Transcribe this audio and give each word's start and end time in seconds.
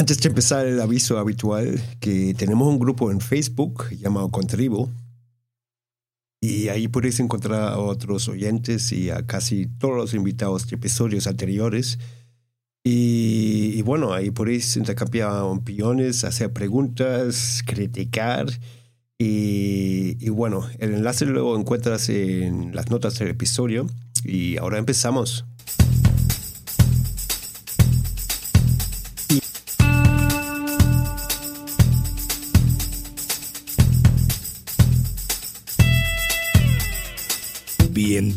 Antes 0.00 0.20
de 0.20 0.28
empezar 0.28 0.64
el 0.64 0.80
aviso 0.80 1.18
habitual, 1.18 1.82
que 1.98 2.32
tenemos 2.34 2.68
un 2.68 2.78
grupo 2.78 3.10
en 3.10 3.20
Facebook 3.20 3.88
llamado 3.90 4.30
Contribu. 4.30 4.88
Y 6.40 6.68
ahí 6.68 6.86
podéis 6.86 7.18
encontrar 7.18 7.72
a 7.72 7.78
otros 7.78 8.28
oyentes 8.28 8.92
y 8.92 9.10
a 9.10 9.26
casi 9.26 9.66
todos 9.66 9.96
los 9.96 10.14
invitados 10.14 10.68
de 10.68 10.76
episodios 10.76 11.26
anteriores. 11.26 11.98
Y, 12.84 13.82
bueno, 13.82 14.12
ahí 14.14 14.30
podéis 14.30 14.76
intercambiar 14.76 15.42
opiniones, 15.42 16.22
hacer 16.22 16.52
preguntas, 16.52 17.64
criticar. 17.66 18.46
Y, 19.18 20.16
y 20.24 20.28
bueno, 20.28 20.64
el 20.78 20.94
enlace 20.94 21.26
lo 21.26 21.58
encuentras 21.58 22.08
en 22.08 22.72
las 22.72 22.88
notas 22.88 23.18
del 23.18 23.28
episodio. 23.28 23.88
Y 24.24 24.58
ahora 24.58 24.78
empezamos. 24.78 25.44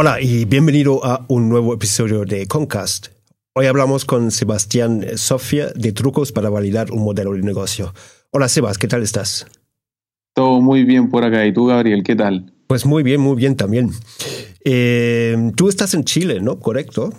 Hola 0.00 0.20
y 0.20 0.44
bienvenido 0.44 1.04
a 1.04 1.26
un 1.26 1.48
nuevo 1.48 1.74
episodio 1.74 2.24
de 2.24 2.46
Concast. 2.46 3.08
Hoy 3.52 3.66
hablamos 3.66 4.04
con 4.04 4.30
Sebastián 4.30 5.04
Sofía 5.16 5.70
de 5.74 5.90
trucos 5.90 6.30
para 6.30 6.50
validar 6.50 6.92
un 6.92 7.02
modelo 7.02 7.32
de 7.32 7.42
negocio. 7.42 7.92
Hola 8.30 8.48
Sebas, 8.48 8.78
¿qué 8.78 8.86
tal 8.86 9.02
estás? 9.02 9.48
Todo 10.34 10.60
muy 10.60 10.84
bien 10.84 11.10
por 11.10 11.24
acá. 11.24 11.44
¿Y 11.44 11.52
tú, 11.52 11.66
Gabriel, 11.66 12.04
qué 12.04 12.14
tal? 12.14 12.52
Pues 12.68 12.86
muy 12.86 13.02
bien, 13.02 13.20
muy 13.20 13.34
bien 13.34 13.56
también. 13.56 13.90
Eh, 14.64 15.50
tú 15.56 15.68
estás 15.68 15.94
en 15.94 16.04
Chile, 16.04 16.38
¿no? 16.40 16.60
¿Correcto? 16.60 17.12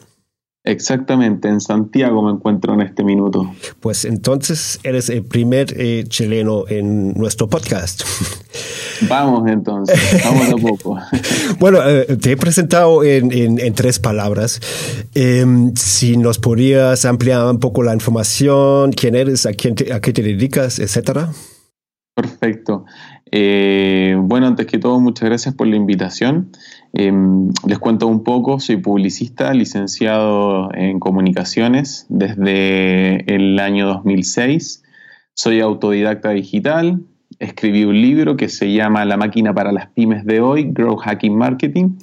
Exactamente, 0.70 1.48
en 1.48 1.62
Santiago 1.62 2.22
me 2.22 2.31
encuentro 2.31 2.75
en 2.75 2.81
este 2.81 3.03
minuto. 3.03 3.52
Pues 3.80 4.06
entonces 4.06 4.80
eres 4.84 5.09
el 5.09 5.25
primer 5.25 5.73
eh, 5.75 6.03
chileno 6.08 6.66
en 6.67 7.14
nuestro 7.14 7.50
podcast. 7.50 8.03
Vamos 9.09 9.50
entonces, 9.50 9.97
vamos 10.25 10.50
a 10.50 10.58
poco. 10.58 11.00
bueno, 11.59 11.80
eh, 11.88 12.17
te 12.22 12.34
he 12.34 12.38
presentado 12.38 13.02
en, 13.03 13.31
en, 13.31 13.73
tres 13.73 13.97
palabras. 13.97 14.59
Em, 15.16 15.73
si 15.75 16.17
nos 16.17 16.38
podrías 16.38 17.06
ampliar 17.06 17.45
un 17.45 17.59
poco 17.59 17.81
la 17.81 17.94
información, 17.94 18.92
quién 18.92 19.16
eres, 19.16 19.45
a, 19.45 19.53
quién 19.53 19.75
a 19.94 20.02
qué 20.02 20.12
te 20.12 20.22
dedicas, 20.22 20.80
etcétera. 20.80 21.30
Perfecto. 22.14 22.86
Eh, 23.31 24.16
bueno, 24.20 24.47
antes 24.47 24.66
que 24.66 24.80
todo, 24.80 25.00
muchas 25.00 25.30
gracias 25.30 25.56
por 25.56 25.67
la 25.67 25.75
invitación. 25.75 26.52
Em, 26.94 27.50
les 27.68 27.78
cuento 27.78 28.08
un 28.08 28.23
poco, 28.23 28.59
soy 28.59 28.78
publicista, 28.78 29.54
licenciado 29.54 30.73
en 30.73 31.00
comunicaciones 31.00 32.06
desde 32.09 33.34
el 33.34 33.59
año 33.59 33.88
2006. 33.88 34.84
Soy 35.34 35.62
autodidacta 35.62 36.31
digital, 36.31 37.02
escribí 37.40 37.86
un 37.86 38.02
libro 38.02 38.36
que 38.36 38.50
se 38.50 38.72
llama 38.72 39.06
La 39.06 39.18
máquina 39.18 39.53
para 39.53 39.72
las 39.72 39.88
pymes 39.88 40.25
de 40.25 40.41
hoy, 40.41 40.69
Grow 40.72 40.96
Hacking 40.97 41.38
Marketing. 41.38 41.97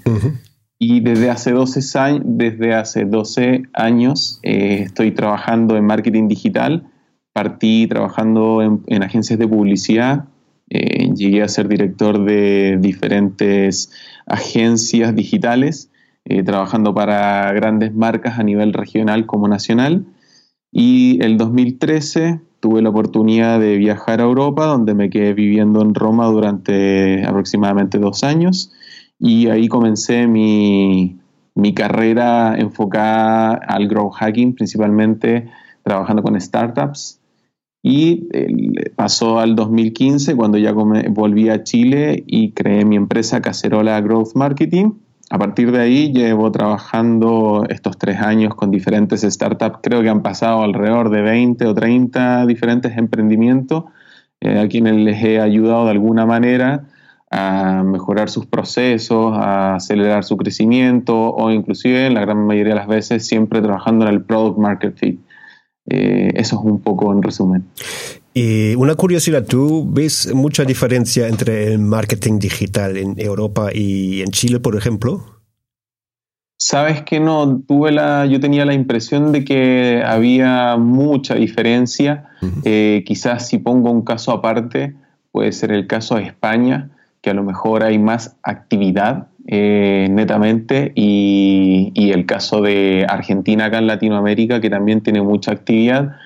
Y 0.79 1.01
desde 1.01 1.31
hace 1.31 1.53
12 1.53 1.99
años, 1.99 2.23
desde 2.25 2.75
hace 2.75 3.05
12 3.07 3.63
años 3.73 4.41
eh, 4.43 4.83
estoy 4.85 5.11
trabajando 5.13 5.77
en 5.77 5.87
marketing 5.87 6.29
digital. 6.29 6.87
Partí 7.33 7.87
trabajando 7.87 8.81
en, 8.87 9.03
agencias 9.03 9.39
de 9.39 9.49
publicidad. 9.49 10.25
Eh, 10.69 11.13
llegué 11.15 11.43
a 11.43 11.49
ser 11.49 11.69
director 11.69 12.25
de 12.25 12.79
diferentes 12.81 13.91
agencias 14.27 15.15
digitales, 15.15 15.91
eh, 16.25 16.43
trabajando 16.43 16.93
para 16.93 17.53
grandes 17.53 17.95
marcas 17.95 18.39
a 18.39 18.43
nivel 18.43 18.73
regional 18.73 19.27
como 19.27 19.49
nacional. 19.49 20.07
Y 20.73 21.23
el 21.25 21.37
2013 21.37 22.41
tuve 22.61 22.83
la 22.83 22.91
oportunidad 22.91 23.61
de 23.61 23.77
viajar 23.77 24.21
a 24.21 24.25
Europa, 24.25 24.67
donde 24.67 24.95
me 24.95 25.09
quedé 25.09 25.35
viviendo 25.35 25.83
en 25.83 25.95
Roma 25.95 26.27
durante 26.27 27.25
aproximadamente 27.25 27.99
dos 27.99 28.25
años. 28.25 28.73
Y 29.19 29.49
ahí 29.49 29.69
comencé 29.69 30.27
mi, 30.27 31.17
mi 31.55 31.75
carrera 31.75 32.57
enfocada 32.59 33.55
al 33.55 33.89
growth 33.89 34.15
hacking, 34.15 34.55
principalmente 34.55 35.49
trabajando 35.83 36.23
con 36.23 36.39
startups. 36.41 37.21
Y 37.89 38.27
pasó 38.97 39.39
al 39.39 39.55
2015 39.55 40.35
cuando 40.35 40.59
ya 40.59 40.73
volví 40.73 41.51
a 41.51 41.63
Chile 41.63 42.25
y 42.27 42.51
creé 42.51 42.85
mi 42.85 42.97
empresa 42.97 43.41
Cacerola 43.41 44.01
Growth 44.01 44.35
Marketing. 44.35 44.95
A 45.31 45.39
partir 45.39 45.71
de 45.71 45.83
ahí 45.83 46.13
llevo 46.13 46.51
trabajando 46.51 47.65
estos 47.69 47.97
tres 47.97 48.21
años 48.21 48.57
con 48.57 48.73
diferentes 48.73 49.21
startups. 49.23 49.79
Creo 49.85 50.03
que 50.03 50.09
han 50.09 50.25
pasado 50.25 50.63
alrededor 50.63 51.11
de 51.11 51.23
20 51.23 51.65
o 51.65 51.75
30 51.75 52.47
diferentes 52.47 52.99
emprendimientos 52.99 53.85
eh, 54.41 54.59
a 54.59 54.67
quienes 54.67 54.97
les 54.97 55.23
he 55.23 55.41
ayudado 55.41 55.85
de 55.85 55.93
alguna 55.93 56.27
manera 56.27 56.89
a 57.31 57.85
mejorar 57.85 58.31
sus 58.31 58.47
procesos, 58.47 59.33
a 59.33 59.77
acelerar 59.77 60.25
su 60.25 60.37
crecimiento 60.37 61.17
o 61.17 61.53
inclusive 61.53 62.09
en 62.09 62.15
la 62.15 62.23
gran 62.23 62.45
mayoría 62.47 62.75
de 62.75 62.81
las 62.81 62.89
veces 62.89 63.25
siempre 63.29 63.63
trabajando 63.63 64.09
en 64.09 64.13
el 64.13 64.25
product 64.25 64.59
market 64.59 64.97
fit. 64.97 65.21
Eh, 65.89 66.33
eso 66.35 66.57
es 66.57 66.63
un 66.65 66.81
poco 66.81 67.13
en 67.13 67.23
resumen. 67.23 67.65
Y 68.35 68.75
una 68.75 68.95
curiosidad, 68.95 69.45
¿tú 69.47 69.89
ves 69.89 70.35
mucha 70.35 70.65
diferencia 70.65 71.27
entre 71.29 71.73
el 71.73 71.79
marketing 71.79 72.39
digital 72.39 72.97
en 72.97 73.15
Europa 73.19 73.71
y 73.73 74.21
en 74.21 74.31
Chile, 74.31 74.61
por 74.61 74.77
ejemplo? 74.77 75.37
Sabes 76.59 77.03
que 77.03 77.21
no, 77.21 77.63
tuve 77.67 77.93
la, 77.93 78.27
yo 78.27 78.41
tenía 78.41 78.65
la 78.65 78.75
impresión 78.75 79.31
de 79.33 79.45
que 79.45 80.03
había 80.05 80.77
mucha 80.77 81.35
diferencia. 81.35 82.29
Eh, 82.65 83.05
quizás 83.07 83.49
si 83.49 83.59
pongo 83.59 83.91
un 83.91 84.03
caso 84.03 84.33
aparte, 84.33 84.95
puede 85.33 85.53
ser 85.53 85.71
el 85.73 85.87
caso 85.87 86.17
de 86.17 86.25
España, 86.25 86.91
que 87.21 87.31
a 87.31 87.35
lo 87.35 87.45
mejor 87.45 87.83
hay 87.83 87.99
más 87.99 88.37
actividad 88.43 89.29
eh, 89.49 90.09
netamente 90.11 90.91
y, 90.97 91.93
el 92.11 92.25
caso 92.25 92.63
de 92.63 93.05
Argentina 93.09 93.67
acá 93.67 93.79
en 93.79 93.87
Latinoamérica 93.87 94.61
que 94.61 94.71
también 94.71 95.03
tiene 95.03 95.23
mucha 95.23 95.53
actividad. 95.53 96.17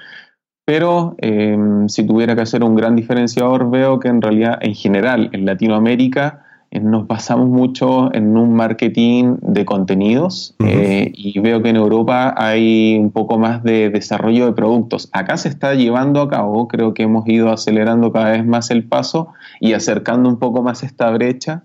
Pero 0.64 1.16
em, 1.18 1.88
si 1.88 2.06
tuviera 2.06 2.36
que 2.36 2.42
hacer 2.42 2.62
un 2.62 2.76
gran 2.76 2.94
diferenciador, 2.94 3.70
veo 3.70 3.98
que 3.98 4.08
en 4.08 4.22
realidad 4.22 4.58
en 4.60 4.74
general 4.74 5.28
en 5.32 5.44
Latinoamérica 5.44 6.44
eh, 6.70 6.80
nos 6.80 7.08
basamos 7.08 7.48
mucho 7.48 8.14
en 8.14 8.36
un 8.36 8.54
marketing 8.54 9.36
de 9.40 9.64
contenidos 9.64 10.54
eh, 10.64 11.10
y 11.12 11.40
veo 11.40 11.60
que 11.62 11.70
en 11.70 11.76
Europa 11.76 12.34
hay 12.36 12.96
un 12.98 13.10
poco 13.10 13.38
más 13.38 13.64
de 13.64 13.90
desarrollo 13.90 14.46
de 14.46 14.52
productos. 14.52 15.08
Acá 15.12 15.36
se 15.36 15.48
está 15.48 15.74
llevando 15.74 16.20
a 16.22 16.28
cabo, 16.28 16.68
creo 16.68 16.94
que 16.94 17.02
hemos 17.02 17.26
ido 17.26 17.50
acelerando 17.50 18.12
cada 18.12 18.30
vez 18.30 18.46
más 18.46 18.70
el 18.70 18.84
paso 18.84 19.28
y 19.60 19.72
acercando 19.72 20.28
un 20.28 20.38
poco 20.38 20.62
más 20.62 20.84
esta 20.84 21.10
brecha 21.10 21.64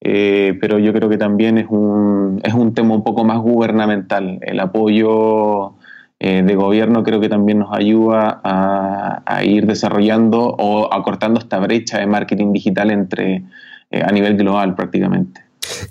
eh, 0.00 0.56
pero 0.60 0.78
yo 0.78 0.92
creo 0.92 1.08
que 1.08 1.18
también 1.18 1.58
es 1.58 1.66
un, 1.68 2.40
es 2.44 2.54
un 2.54 2.74
tema 2.74 2.94
un 2.94 3.04
poco 3.04 3.24
más 3.24 3.38
gubernamental. 3.38 4.38
El 4.42 4.60
apoyo 4.60 5.74
eh, 6.18 6.42
de 6.42 6.54
gobierno 6.54 7.02
creo 7.02 7.20
que 7.20 7.28
también 7.28 7.60
nos 7.60 7.72
ayuda 7.72 8.40
a, 8.44 9.44
ir 9.44 9.66
desarrollando 9.66 10.40
o 10.58 10.92
acortando 10.92 11.38
esta 11.38 11.58
brecha 11.58 11.98
de 11.98 12.06
marketing 12.06 12.52
digital 12.52 12.90
entre, 12.90 13.44
eh, 13.90 14.02
a 14.02 14.10
nivel 14.12 14.36
global 14.36 14.74
prácticamente. 14.74 15.42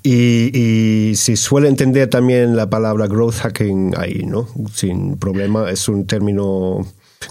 Y, 0.04 0.52
y, 0.54 1.16
se 1.16 1.36
suele 1.36 1.68
entender 1.68 2.10
también 2.10 2.56
la 2.56 2.70
palabra 2.70 3.08
growth 3.08 3.36
hacking 3.36 3.94
ahí, 3.98 4.24
¿no? 4.26 4.48
Sin 4.72 5.18
problema, 5.18 5.70
es 5.70 5.88
un 5.90 6.08
término 6.08 6.80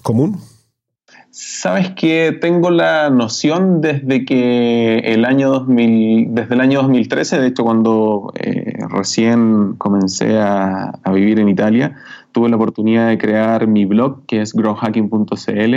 común. 0.02 0.38
Sabes 1.36 1.90
que 1.90 2.30
tengo 2.40 2.70
la 2.70 3.10
noción 3.10 3.80
desde 3.80 4.24
que 4.24 4.98
el 5.00 5.24
año 5.24 5.50
2000, 5.50 6.28
desde 6.32 6.54
el 6.54 6.60
año 6.60 6.78
2013, 6.82 7.40
de 7.40 7.48
hecho 7.48 7.64
cuando 7.64 8.32
eh, 8.36 8.78
recién 8.88 9.74
comencé 9.74 10.38
a, 10.38 10.92
vivir 11.12 11.40
en 11.40 11.48
Italia, 11.48 11.96
tuve 12.30 12.48
la 12.50 12.54
oportunidad 12.54 13.08
de 13.08 13.18
crear 13.18 13.66
mi 13.66 13.84
blog 13.84 14.24
que 14.26 14.42
es 14.42 14.52
growhacking.cl 14.52 15.74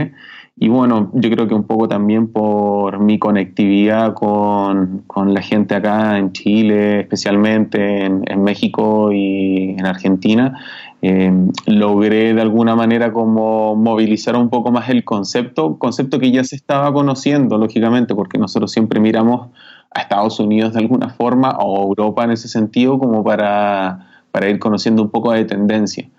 Y 0.60 0.70
bueno, 0.70 1.12
yo 1.14 1.30
creo 1.30 1.48
que 1.48 1.54
un 1.54 1.66
poco 1.66 1.88
también 1.88 2.32
por 2.32 3.00
mi 3.00 3.20
conectividad 3.20 4.16
con, 4.16 5.04
la 5.28 5.42
gente 5.42 5.76
acá 5.76 6.18
en 6.18 6.32
Chile, 6.32 7.02
especialmente 7.02 8.06
en, 8.06 8.44
México 8.44 9.12
y 9.12 9.76
en 9.78 9.86
Argentina, 9.86 10.60
eh, 11.04 11.32
logré 11.68 12.34
de 12.34 12.42
alguna 12.42 12.76
manera 12.76 13.14
como 13.14 13.76
movilizar 13.76 14.36
un 14.36 14.50
poco 14.50 14.72
más 14.72 14.90
el 14.90 15.04
concepto, 15.04 15.78
concepto 15.78 16.18
que 16.18 16.32
ya 16.32 16.44
se 16.44 16.56
estaba 16.56 16.92
conociendo, 16.92 17.60
lógicamente, 17.60 18.16
porque 18.16 18.40
nosotros 18.40 18.72
siempre 18.72 19.00
miramos 19.00 19.50
a 19.94 20.02
Estados 20.02 20.40
Unidos 20.40 20.74
de 20.74 20.80
alguna 20.80 21.10
forma 21.10 21.52
o 21.60 21.84
Europa 21.84 22.24
en 22.24 22.32
ese 22.32 22.48
sentido 22.48 22.98
como 22.98 23.24
para, 23.24 24.08
para 24.32 24.50
ir 24.50 24.58
conociendo 24.58 25.04
un 25.04 25.12
poco 25.12 25.32
de 25.34 25.46
tendencia. 25.46 26.10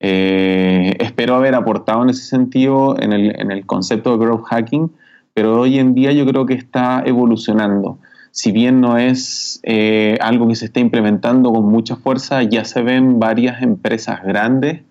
Eh, 0.00 0.94
espero 0.98 1.36
haber 1.36 1.54
aportado 1.54 2.02
en 2.02 2.10
ese 2.10 2.24
sentido 2.24 2.96
en 3.00 3.12
el, 3.12 3.66
concepto 3.66 4.12
de 4.12 4.24
growth 4.24 4.44
hacking, 4.44 4.92
pero 5.34 5.60
hoy 5.60 5.78
en 5.78 5.94
día 5.94 6.12
yo 6.12 6.26
creo 6.26 6.46
que 6.46 6.54
está 6.54 7.02
evolucionando. 7.04 7.98
Si 8.30 8.52
bien 8.52 8.80
no 8.80 8.98
es 8.98 9.60
eh, 9.62 10.18
algo 10.20 10.46
que 10.48 10.56
se 10.56 10.66
está 10.66 10.80
implementando 10.80 11.52
con 11.52 11.64
mucha 11.66 11.96
fuerza, 11.96 12.42
ya 12.42 12.64
se 12.64 12.82
ven 12.82 13.18
varias 13.18 13.62
empresas 13.62 14.22
grandes 14.22 14.82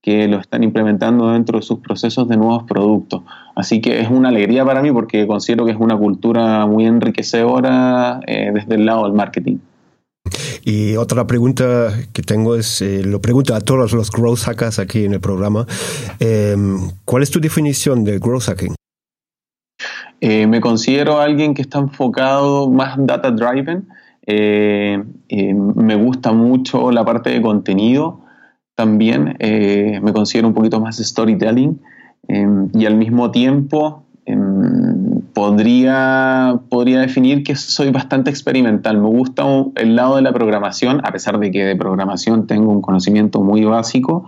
que 0.00 0.28
lo 0.28 0.38
están 0.38 0.62
implementando 0.62 1.30
dentro 1.32 1.58
de 1.58 1.62
sus 1.62 1.78
procesos 1.78 2.28
de 2.28 2.36
nuevos 2.36 2.64
productos. 2.64 3.22
Así 3.54 3.80
que 3.80 4.00
es 4.00 4.10
una 4.10 4.28
alegría 4.28 4.62
para 4.62 4.82
mí 4.82 4.92
porque 4.92 5.26
considero 5.26 5.64
que 5.64 5.72
es 5.72 5.78
una 5.78 5.96
cultura 5.96 6.66
muy 6.66 6.84
enriquecedora 6.84 8.20
eh, 8.26 8.50
desde 8.52 8.74
el 8.74 8.84
lado 8.84 9.04
del 9.04 9.14
marketing. 9.14 9.56
Y 10.64 10.96
otra 10.96 11.26
pregunta 11.26 11.92
que 12.12 12.22
tengo 12.22 12.56
es, 12.56 12.80
eh, 12.80 13.02
lo 13.04 13.20
pregunto 13.20 13.54
a 13.54 13.60
todos 13.60 13.92
los 13.92 14.10
growth 14.10 14.40
hackers 14.40 14.78
aquí 14.78 15.04
en 15.04 15.12
el 15.12 15.20
programa, 15.20 15.66
em, 16.18 16.78
¿cuál 17.04 17.22
es 17.22 17.30
tu 17.30 17.40
definición 17.40 18.04
de 18.04 18.18
growth 18.18 18.44
hacking? 18.44 18.74
Eh, 20.20 20.46
me 20.46 20.60
considero 20.60 21.20
alguien 21.20 21.52
que 21.52 21.62
está 21.62 21.78
enfocado 21.78 22.70
más 22.70 22.96
data 22.98 23.30
driven. 23.30 23.86
Eh, 24.26 25.04
me 25.28 25.96
gusta 25.96 26.32
mucho 26.32 26.90
la 26.90 27.04
parte 27.04 27.28
de 27.30 27.42
contenido 27.42 28.22
también. 28.74 29.36
me 29.38 30.12
considero 30.12 30.48
un 30.48 30.54
poquito 30.54 30.80
más 30.80 30.96
storytelling 30.96 31.78
em, 32.28 32.70
y 32.72 32.86
al 32.86 32.96
mismo 32.96 33.30
tiempo 33.30 34.06
em, 34.24 35.13
podría, 35.44 36.58
podría 36.70 37.00
definir 37.00 37.42
que 37.42 37.54
soy 37.54 37.90
bastante 37.90 38.30
experimental. 38.30 38.98
Me 38.98 39.08
gusta 39.08 39.44
el 39.76 39.94
lado 39.94 40.16
de 40.16 40.22
la 40.22 40.32
programación, 40.32 41.02
a 41.04 41.12
pesar 41.12 41.38
de 41.38 41.50
que 41.50 41.64
de 41.64 41.76
programación 41.76 42.46
tengo 42.46 42.72
un 42.72 42.80
conocimiento 42.80 43.42
muy 43.42 43.62
básico. 43.64 44.26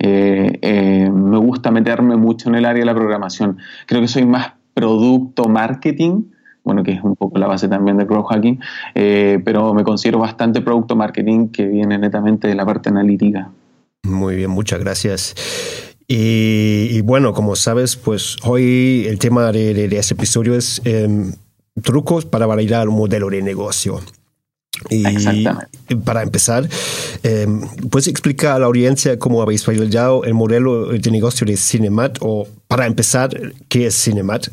Eh, 0.00 0.58
eh, 0.62 1.08
me 1.08 1.38
gusta 1.38 1.70
meterme 1.70 2.16
mucho 2.16 2.48
en 2.48 2.56
el 2.56 2.64
área 2.64 2.80
de 2.80 2.86
la 2.86 2.94
programación. 2.94 3.58
Creo 3.86 4.00
que 4.00 4.08
soy 4.08 4.26
más 4.26 4.54
producto 4.74 5.44
marketing, 5.44 6.24
bueno, 6.64 6.82
que 6.82 6.92
es 6.92 7.02
un 7.02 7.14
poco 7.14 7.38
la 7.38 7.46
base 7.46 7.68
también 7.68 7.96
de 7.96 8.04
growth 8.04 8.26
hacking, 8.28 8.58
eh, 8.96 9.40
pero 9.44 9.72
me 9.72 9.84
considero 9.84 10.18
bastante 10.18 10.62
producto 10.62 10.96
marketing 10.96 11.50
que 11.50 11.64
viene 11.66 11.96
netamente 11.96 12.48
de 12.48 12.56
la 12.56 12.66
parte 12.66 12.88
analítica. 12.88 13.50
Muy 14.02 14.34
bien, 14.34 14.50
muchas 14.50 14.80
gracias. 14.80 15.95
Y, 16.08 17.00
bueno, 17.00 17.32
como 17.32 17.56
sabes, 17.56 17.96
pues 17.96 18.36
hoy 18.44 19.06
el 19.08 19.18
tema 19.18 19.50
de, 19.50 19.86
este 19.98 20.14
episodio 20.14 20.54
es 20.54 20.80
em, 20.84 21.32
trucos 21.82 22.24
para 22.24 22.46
validar 22.46 22.88
un 22.88 22.96
modelo 22.96 23.28
de 23.28 23.42
negocio. 23.42 24.00
Y 24.90 25.46
para 26.04 26.22
empezar, 26.22 26.68
em, 27.22 27.62
¿puedes 27.90 28.08
explicar 28.08 28.56
a 28.56 28.58
la 28.60 28.66
audiencia 28.66 29.18
cómo 29.18 29.42
habéis 29.42 29.66
validado 29.66 30.22
el 30.24 30.34
modelo 30.34 30.88
de 30.92 31.10
negocio 31.10 31.46
de 31.46 31.56
Cinemat? 31.56 32.18
O 32.20 32.46
para 32.68 32.86
empezar, 32.86 33.30
¿qué 33.68 33.86
es 33.86 33.94
Cinemat? 34.00 34.48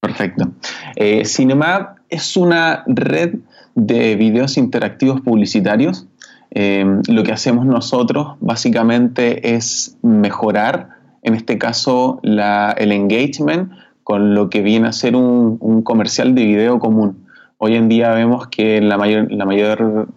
Perfecto. 0.00 0.50
Eh, 0.96 1.24
Cinemat 1.24 1.98
es 2.08 2.36
una 2.36 2.82
red 2.86 3.34
de 3.74 4.16
videos 4.16 4.56
interactivos 4.56 5.20
publicitarios 5.20 6.06
Em, 6.50 7.02
lo 7.08 7.22
que 7.24 7.32
hacemos 7.32 7.66
nosotros 7.66 8.36
básicamente 8.40 9.54
es 9.54 9.98
mejorar, 10.02 10.90
en 11.22 11.34
este 11.34 11.58
caso, 11.58 12.20
el 12.22 12.92
engagement 12.92 13.72
con 14.02 14.34
lo 14.34 14.48
que 14.48 14.62
viene 14.62 14.88
a 14.88 14.92
ser 14.92 15.14
un, 15.16 15.82
comercial 15.82 16.34
de 16.34 16.44
video 16.44 16.78
común. 16.78 17.26
Hoy 17.58 17.74
en 17.74 17.88
día 17.88 18.12
vemos 18.12 18.48
que 18.48 18.80
la, 18.80 18.96
la, 18.96 19.44
mayor, 19.44 20.08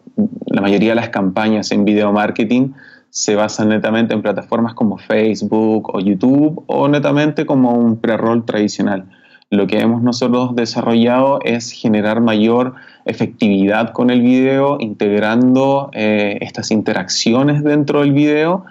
la 0.46 0.62
mayoría 0.62 0.90
de 0.90 0.96
las 0.96 1.10
campañas 1.10 1.72
en 1.72 1.84
video 1.84 2.14
marketing 2.14 2.70
se 3.10 3.36
basan 3.36 3.68
netamente 3.70 4.14
en 4.14 4.22
plataformas 4.22 4.74
como 4.74 4.98
Facebook 4.98 5.94
o 5.94 6.00
YouTube 6.00 6.64
o 6.68 6.88
netamente 6.88 7.46
como 7.46 7.74
un 7.74 7.98
pre-roll 7.98 8.46
tradicional. 8.46 9.06
Lo 9.52 9.68
que 9.68 9.82
hemos 9.82 10.02
nosotros 10.02 10.56
desarrollado 10.56 11.40
es 11.44 11.72
generar 11.72 12.22
mayor 12.22 12.76
efectividad 13.04 13.92
con 13.92 14.10
el 14.10 14.22
video, 14.22 14.78
integrando 14.80 15.90
eh, 15.94 16.38
estas 16.40 16.72
interacciones 16.72 17.62
dentro 17.62 18.00
del 18.00 18.14
video, 18.14 18.64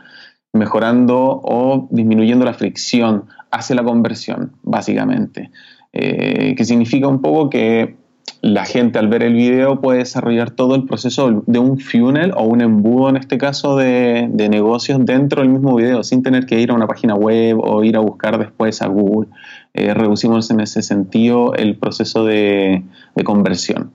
mejorando 0.55 1.19
o 1.45 1.87
disminuyendo 1.91 2.47
la 2.47 2.55
fricción 2.55 3.27
hacia 3.51 3.77
la 3.77 3.85
conversión, 3.85 4.57
básicamente. 4.63 5.51
Eh, 5.93 6.55
que 6.57 6.65
significa 6.65 7.09
un 7.09 7.21
poco 7.21 7.51
que 7.51 7.97
la 8.43 8.65
gente 8.65 8.99
al 8.99 9.09
ver 9.09 9.23
el 9.23 9.35
video 9.35 9.81
puede 9.81 9.99
desarrollar 9.99 10.51
todo 10.51 10.75
el 10.75 10.85
proceso 10.85 11.43
de 11.47 11.59
un 11.59 11.79
funnel 11.79 12.33
o 12.35 12.45
un 12.45 12.63
embudo, 12.63 13.11
en 13.11 13.17
este 13.17 13.37
caso, 13.37 13.77
de, 13.77 14.29
negocios 14.29 14.99
dentro 15.05 15.43
del 15.43 15.51
mismo 15.51 15.77
video, 15.77 16.03
sin 16.03 16.23
tener 16.23 16.47
que 16.47 16.59
ir 16.59 16.71
a 16.71 16.75
una 16.75 16.87
página 16.87 17.15
web 17.15 17.59
o 17.61 17.85
ir 17.85 17.97
a 17.97 18.01
buscar 18.01 18.39
después 18.39 18.81
a 18.81 18.87
Google. 18.87 19.29
Eh, 19.75 19.93
reducimos 19.93 20.51
en 20.51 20.61
ese 20.61 20.83
sentido 20.83 21.55
el 21.55 21.77
proceso 21.77 22.25
de, 22.25 22.83
conversión. 23.25 23.93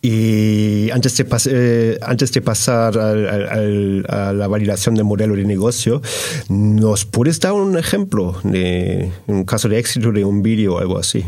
Y 0.00 0.90
antes 0.90 1.16
de, 1.16 1.26
eh, 1.50 1.98
antes 2.02 2.32
de 2.32 2.42
pasar 2.42 2.98
a 2.98 4.32
la 4.32 4.48
validación 4.48 4.96
del 4.96 5.04
modelo 5.04 5.36
de 5.36 5.44
negocio, 5.44 6.02
¿nos 6.48 7.04
puedes 7.04 7.38
dar 7.38 7.52
un 7.52 7.78
ejemplo 7.78 8.36
de 8.42 9.12
un 9.28 9.44
caso 9.44 9.68
de 9.68 9.78
éxito 9.78 10.10
de 10.10 10.24
un 10.24 10.42
vídeo 10.42 10.74
o 10.74 10.78
algo 10.78 10.98
así? 10.98 11.24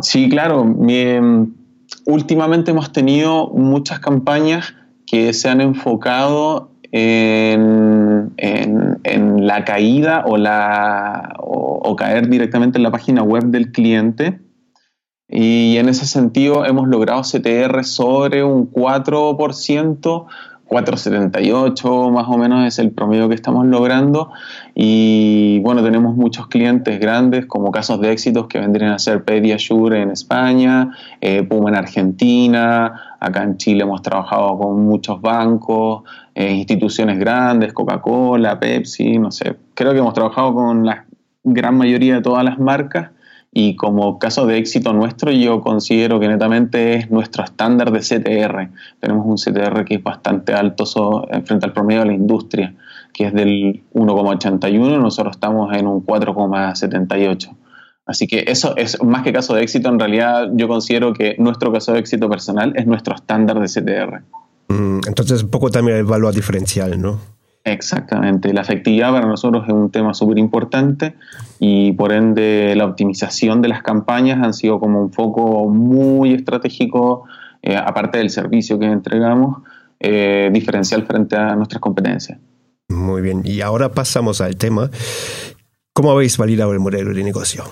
Sí, 0.00 0.28
claro. 0.28 0.64
últimamente 2.06 2.70
hemos 2.70 2.92
tenido 2.92 3.48
muchas 3.48 4.00
campañas 4.00 4.74
que 5.06 5.32
se 5.32 5.48
han 5.48 5.60
enfocado 5.60 6.72
en, 6.92 8.32
la 9.46 9.64
caída 9.64 10.24
o, 10.26 10.36
o, 11.38 11.96
caer 11.96 12.28
directamente 12.28 12.78
en 12.78 12.84
la 12.84 12.90
página 12.90 13.22
web 13.22 13.44
del 13.44 13.72
cliente. 13.72 14.40
Y 15.28 15.78
en 15.78 15.88
ese 15.88 16.06
sentido 16.06 16.66
hemos 16.66 16.88
logrado 16.88 17.22
CTR 17.22 17.84
sobre 17.84 18.44
un 18.44 18.70
4%, 18.70 20.26
4,78 20.72 22.10
más 22.10 22.26
o 22.28 22.38
menos 22.38 22.66
es 22.66 22.78
el 22.78 22.90
promedio 22.92 23.28
que 23.28 23.34
estamos 23.34 23.66
logrando. 23.66 24.30
Y 24.74 25.60
bueno, 25.60 25.82
tenemos 25.84 26.16
muchos 26.16 26.46
clientes 26.46 26.98
grandes 26.98 27.44
como 27.44 27.70
casos 27.70 28.00
de 28.00 28.10
éxitos 28.10 28.46
que 28.46 28.58
vendrían 28.58 28.92
a 28.92 28.98
ser 28.98 29.22
Pediasure 29.22 30.00
en 30.00 30.10
España, 30.10 30.96
eh, 31.20 31.42
Puma 31.42 31.68
en 31.68 31.76
Argentina, 31.76 33.16
acá 33.20 33.42
en 33.42 33.58
Chile 33.58 33.82
hemos 33.82 34.00
trabajado 34.00 34.58
con 34.58 34.82
muchos 34.82 35.20
bancos, 35.20 36.04
eh, 36.34 36.54
instituciones 36.54 37.18
grandes, 37.18 37.74
Coca-Cola, 37.74 38.58
Pepsi, 38.58 39.18
no 39.18 39.30
sé, 39.30 39.54
creo 39.74 39.92
que 39.92 39.98
hemos 39.98 40.14
trabajado 40.14 40.54
con 40.54 40.86
la 40.86 41.04
gran 41.44 41.76
mayoría 41.76 42.14
de 42.14 42.22
todas 42.22 42.44
las 42.44 42.58
marcas 42.58 43.10
y 43.54 43.76
como 43.76 44.18
caso 44.18 44.46
de 44.46 44.56
éxito 44.56 44.94
nuestro, 44.94 45.30
yo 45.30 45.60
considero 45.60 46.18
que 46.18 46.26
netamente 46.26 46.94
es 46.94 47.10
nuestro 47.10 47.44
estándar 47.44 47.92
de 47.92 48.00
CTR. 48.00 48.70
Tenemos 48.98 49.26
un 49.26 49.36
CTR 49.36 49.84
que 49.84 49.96
es 49.96 50.02
bastante 50.02 50.54
alto 50.54 50.86
frente 51.44 51.66
al 51.66 51.72
promedio 51.74 52.00
de 52.00 52.06
la 52.06 52.14
industria, 52.14 52.74
que 53.12 53.26
es 53.26 53.34
del 53.34 53.82
1,81, 53.92 54.98
nosotros 54.98 55.36
estamos 55.36 55.74
en 55.76 55.86
un 55.86 56.04
4,78. 56.04 57.54
Así 58.06 58.26
que 58.26 58.44
eso 58.48 58.74
es 58.76 59.02
más 59.02 59.22
que 59.22 59.34
caso 59.34 59.54
de 59.54 59.62
éxito, 59.62 59.90
en 59.90 59.98
realidad 59.98 60.48
yo 60.54 60.66
considero 60.66 61.12
que 61.12 61.36
nuestro 61.38 61.70
caso 61.70 61.92
de 61.92 61.98
éxito 61.98 62.30
personal 62.30 62.72
es 62.74 62.86
nuestro 62.86 63.14
estándar 63.14 63.60
de 63.60 63.66
CTR. 63.66 64.22
Mm, 64.68 65.00
entonces, 65.06 65.42
un 65.42 65.50
poco 65.50 65.70
también 65.70 65.98
el 65.98 66.04
valor 66.04 66.34
diferencial, 66.34 67.00
¿no? 67.00 67.20
Exactamente, 67.64 68.52
la 68.52 68.62
efectividad 68.62 69.12
para 69.12 69.26
nosotros 69.26 69.64
es 69.68 69.72
un 69.72 69.90
tema 69.90 70.14
súper 70.14 70.38
importante 70.38 71.14
y 71.60 71.92
por 71.92 72.12
ende 72.12 72.74
la 72.76 72.86
optimización 72.86 73.62
de 73.62 73.68
las 73.68 73.82
campañas 73.82 74.42
han 74.42 74.52
sido 74.52 74.80
como 74.80 75.00
un 75.00 75.12
foco 75.12 75.68
muy 75.68 76.34
estratégico, 76.34 77.22
eh, 77.62 77.76
aparte 77.76 78.18
del 78.18 78.30
servicio 78.30 78.80
que 78.80 78.86
entregamos, 78.86 79.62
eh, 80.00 80.50
diferencial 80.52 81.06
frente 81.06 81.36
a 81.36 81.54
nuestras 81.54 81.80
competencias. 81.80 82.40
Muy 82.88 83.22
bien, 83.22 83.42
y 83.44 83.60
ahora 83.60 83.92
pasamos 83.92 84.40
al 84.40 84.56
tema, 84.56 84.90
¿cómo 85.92 86.10
habéis 86.10 86.36
validado 86.38 86.72
el 86.72 86.80
modelo 86.80 87.14
de 87.14 87.22
negocio? 87.22 87.62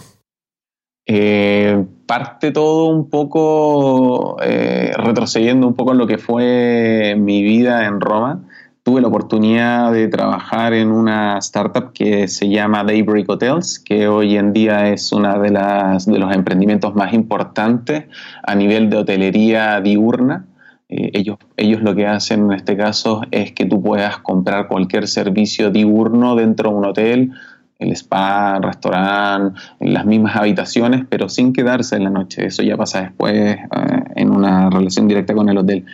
Eh, 1.05 1.85
parte 2.07 2.53
todo 2.53 2.85
un 2.85 3.11
poco 3.11 4.37
retrocediendo 4.39 5.67
un 5.67 5.75
poco 5.75 5.91
en 5.91 5.99
lo 5.99 6.07
que 6.07 6.19
fue 6.19 7.17
mi 7.19 7.43
vida 7.43 7.87
en 7.89 8.01
Roma 8.01 8.45
tuve 8.83 9.01
la 9.01 9.09
oportunidad 9.09 9.93
de 9.93 10.09
trabajar 10.09 10.73
en 10.73 10.91
una 10.91 11.39
startup 11.39 11.93
que 11.93 12.29
se 12.29 12.49
llama 12.49 12.85
Daybreak 12.85 13.29
Hotels, 13.29 13.79
que 13.79 14.09
hoy 14.09 14.37
en 14.37 14.53
día 14.53 14.89
es 14.89 15.13
uno 15.13 15.39
de, 15.41 15.51
las, 15.51 16.07
de 16.07 16.19
los 16.19 16.35
emprendimientos 16.35 16.95
más 16.95 17.13
importantes 17.13 18.05
a 18.43 18.55
nivel 18.55 18.89
de 18.89 18.97
hotelería 18.97 19.81
diurna. 19.81 20.47
Eh, 20.89 21.11
ellos, 21.15 21.37
ellos 21.57 21.83
lo 21.83 21.95
que 21.95 22.07
hacen 22.07 22.47
en 22.47 22.53
este 22.53 22.77
caso 22.77 23.23
es 23.31 23.53
que 23.53 23.67
tú 23.67 23.83
puedas 23.83 24.19
comprar 24.19 24.67
cualquier 24.67 25.07
servicio 25.09 25.71
diurno 25.71 26.35
dentro 26.35 26.71
de 26.71 26.77
un 26.77 26.85
hotel, 26.87 27.33
el 27.81 27.93
spa, 27.93 28.57
el 28.59 28.63
restaurante, 28.63 29.59
las 29.81 30.07
mismas 30.07 30.37
habitaciones, 30.37 31.05
pero 31.09 31.29
sin 31.29 31.53
quedarse 31.53 31.97
en 31.97 32.05
la 32.05 32.11
noche. 32.11 32.47
Eso 32.47 32.63
ya 32.63 32.77
pasa 32.77 33.03
después 33.03 33.35
eh, 33.35 33.59
en 34.17 34.31
una 34.31 34.71
relación 34.71 35.09
directa 35.09 35.35
con 35.35 35.49
el 35.49 35.59
hotel. 35.59 35.87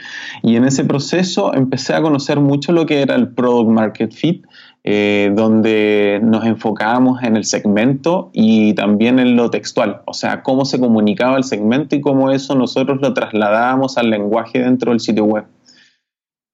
Y 0.43 0.57
en 0.57 0.64
ese 0.64 0.85
proceso 0.85 1.55
empecé 1.55 1.95
a 1.95 2.02
conocer 2.02 2.40
mucho 2.40 2.73
lo 2.73 2.85
que 2.87 3.00
era 3.00 3.14
el 3.14 3.28
Product 3.28 3.71
Market 3.71 4.12
Fit, 4.12 4.45
eh, 4.88 5.33
donde 5.35 6.21
nos 6.23 6.45
enfocábamos 6.45 7.23
en 7.23 7.37
el 7.37 7.45
segmento 7.45 8.31
y 8.33 8.73
también 8.75 9.19
en 9.19 9.35
lo 9.35 9.50
textual, 9.50 10.02
o 10.05 10.14
sea, 10.14 10.45
cómo 10.45 10.64
se 10.64 10.78
comunicaba 10.78 11.37
el 11.37 11.43
segmento 11.43 11.97
y 11.97 12.00
cómo 12.00 12.31
eso 12.31 12.55
nosotros 12.55 13.00
lo 13.00 13.12
trasladábamos 13.12 13.99
al 13.99 14.11
lenguaje 14.11 14.61
dentro 14.61 14.93
del 14.93 15.00
sitio 15.00 15.25
web. 15.25 15.45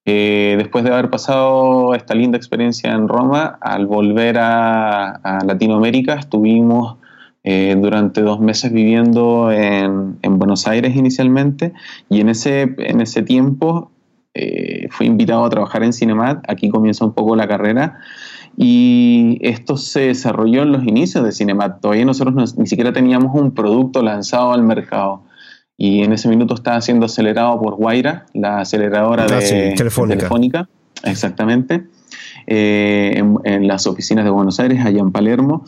Eh, 0.05 0.55
después 0.57 0.83
de 0.83 0.91
haber 0.91 1.09
pasado 1.09 1.95
esta 1.95 2.13
linda 2.13 2.37
experiencia 2.37 2.91
en 2.91 3.07
Roma, 3.07 3.57
al 3.61 3.87
volver 3.87 4.37
a, 4.37 5.39
Latinoamérica, 5.45 6.15
estuvimos 6.15 6.97
eh, 7.43 7.75
durante 7.79 8.21
dos 8.21 8.39
meses 8.39 8.71
viviendo 8.73 9.51
en, 9.51 10.17
Buenos 10.21 10.67
Aires 10.67 10.95
inicialmente 10.95 11.73
y 12.09 12.19
en 12.19 12.29
ese, 12.29 12.75
en 12.77 12.99
ese 12.99 13.21
tiempo 13.21 13.91
eh, 14.33 14.87
fui 14.89 15.05
invitado 15.07 15.45
a 15.45 15.49
trabajar 15.49 15.83
en 15.83 15.93
Cinemat, 15.93 16.43
aquí 16.49 16.69
comienza 16.69 17.05
un 17.05 17.13
poco 17.13 17.35
la 17.35 17.47
carrera. 17.47 17.99
Y 18.55 19.39
esto 19.41 19.77
se 19.77 20.07
desarrolló 20.07 20.61
en 20.61 20.73
los 20.73 20.83
inicios 20.83 21.23
de 21.23 21.31
Cinemat, 21.31 21.81
todavía 21.81 22.05
nosotros 22.05 22.57
ni 22.57 22.67
siquiera 22.67 22.93
teníamos 22.93 23.33
un 23.33 23.51
producto 23.51 24.03
lanzado 24.03 24.51
al 24.51 24.63
mercado 24.63 25.23
y 25.77 26.03
en 26.03 26.13
ese 26.13 26.29
minuto 26.29 26.53
estaba 26.53 26.79
siendo 26.81 27.05
acelerado 27.05 27.59
por 27.59 27.75
Guaira, 27.75 28.25
la 28.33 28.59
aceleradora 28.59 29.25
ah, 29.29 29.39
de, 29.39 29.73
telefónica. 29.75 30.69
Exactamente, 31.03 31.85
eh, 32.47 33.21
en, 33.43 33.67
las 33.67 33.87
oficinas 33.87 34.23
de 34.23 34.31
Buenos 34.31 34.59
Aires, 34.59 34.85
allá 34.85 34.99
en 34.99 35.11
Palermo. 35.11 35.65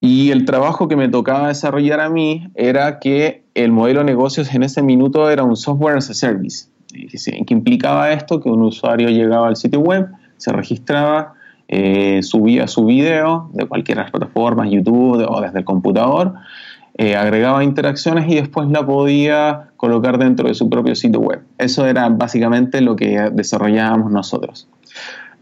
Y 0.00 0.30
el 0.30 0.44
trabajo 0.44 0.88
que 0.88 0.96
me 0.96 1.08
tocaba 1.08 1.48
desarrollar 1.48 2.00
a 2.00 2.08
mí 2.08 2.48
era 2.54 2.98
que 2.98 3.44
el 3.54 3.72
modelo 3.72 4.00
de 4.00 4.06
negocios 4.06 4.54
en 4.54 4.62
ese 4.62 4.82
minuto 4.82 5.30
era 5.30 5.42
un 5.42 5.56
software 5.56 5.96
as 5.96 6.10
a 6.10 6.14
service. 6.14 6.68
¿Qué 6.92 7.54
implicaba 7.54 8.12
esto? 8.12 8.40
Que 8.40 8.48
un 8.48 8.62
usuario 8.62 9.08
llegaba 9.08 9.48
al 9.48 9.56
sitio 9.56 9.80
web, 9.80 10.08
se 10.36 10.52
registraba, 10.52 11.34
eh, 11.68 12.22
subía 12.22 12.68
su 12.68 12.84
video 12.84 13.50
de 13.52 13.66
las 13.94 14.10
plataformas, 14.10 14.70
YouTube 14.70 15.26
o 15.28 15.40
desde 15.40 15.58
el 15.58 15.64
computador, 15.64 16.34
eh, 16.98 17.14
agregaba 17.14 17.62
interacciones 17.62 18.26
y 18.26 18.36
después 18.36 18.68
la 18.68 18.86
podía 18.86 19.68
colocar 19.76 20.16
dentro 20.16 20.48
de 20.48 20.54
su 20.54 20.70
propio 20.70 20.94
sitio 20.94 21.20
web. 21.20 21.42
Eso 21.58 21.86
era 21.86 22.08
básicamente 22.08 22.80
lo 22.80 22.96
que 22.96 23.30
desarrollábamos 23.32 24.10
nosotros. 24.10 24.66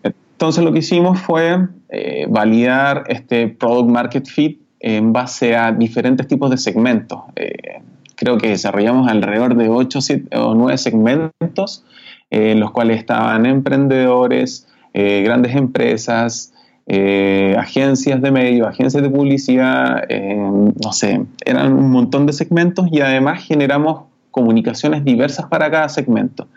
Entonces 0.03 0.65
lo 0.65 0.73
que 0.73 0.81
hicimos 0.81 1.21
fue 1.21 1.69
eh, 1.91 2.27
validar 2.29 3.05
este 3.07 3.47
Product 3.47 3.89
Market 3.89 4.27
Fit 4.27 4.61
en 4.81 5.13
base 5.13 5.55
a 5.55 5.71
diferentes 5.71 6.27
tipos 6.27 6.51
de 6.51 6.59
segmentos. 6.59 7.21
Eh, 7.37 7.83
creo 8.17 8.37
que 8.37 8.49
desarrollamos 8.49 9.09
alrededor 9.09 9.55
de 9.55 9.69
8 9.69 10.01
o 10.37 10.55
9 10.57 10.77
segmentos 10.77 11.85
en 12.31 12.59
los 12.59 12.73
cuales 12.73 12.99
estaban 12.99 13.47
emprendedores, 13.47 14.67
grandes 14.93 15.55
empresas, 15.55 16.54
eh, 16.87 17.57
agencias 17.59 18.21
de 18.21 18.31
medios, 18.31 18.69
agencias 18.69 19.03
de 19.03 19.09
publicidad, 19.09 20.05
eh, 20.09 20.37
no 20.37 20.93
sé, 20.93 21.25
eran 21.45 21.73
un 21.73 21.91
montón 21.91 22.26
de 22.26 22.35
segmentos 22.35 22.88
y 22.93 23.00
además 23.00 23.43
generamos 23.43 24.05
comunicaciones 24.31 25.03
diversas 25.05 25.47
para 25.47 25.71
cada 25.71 25.88
segmento. 25.88 26.49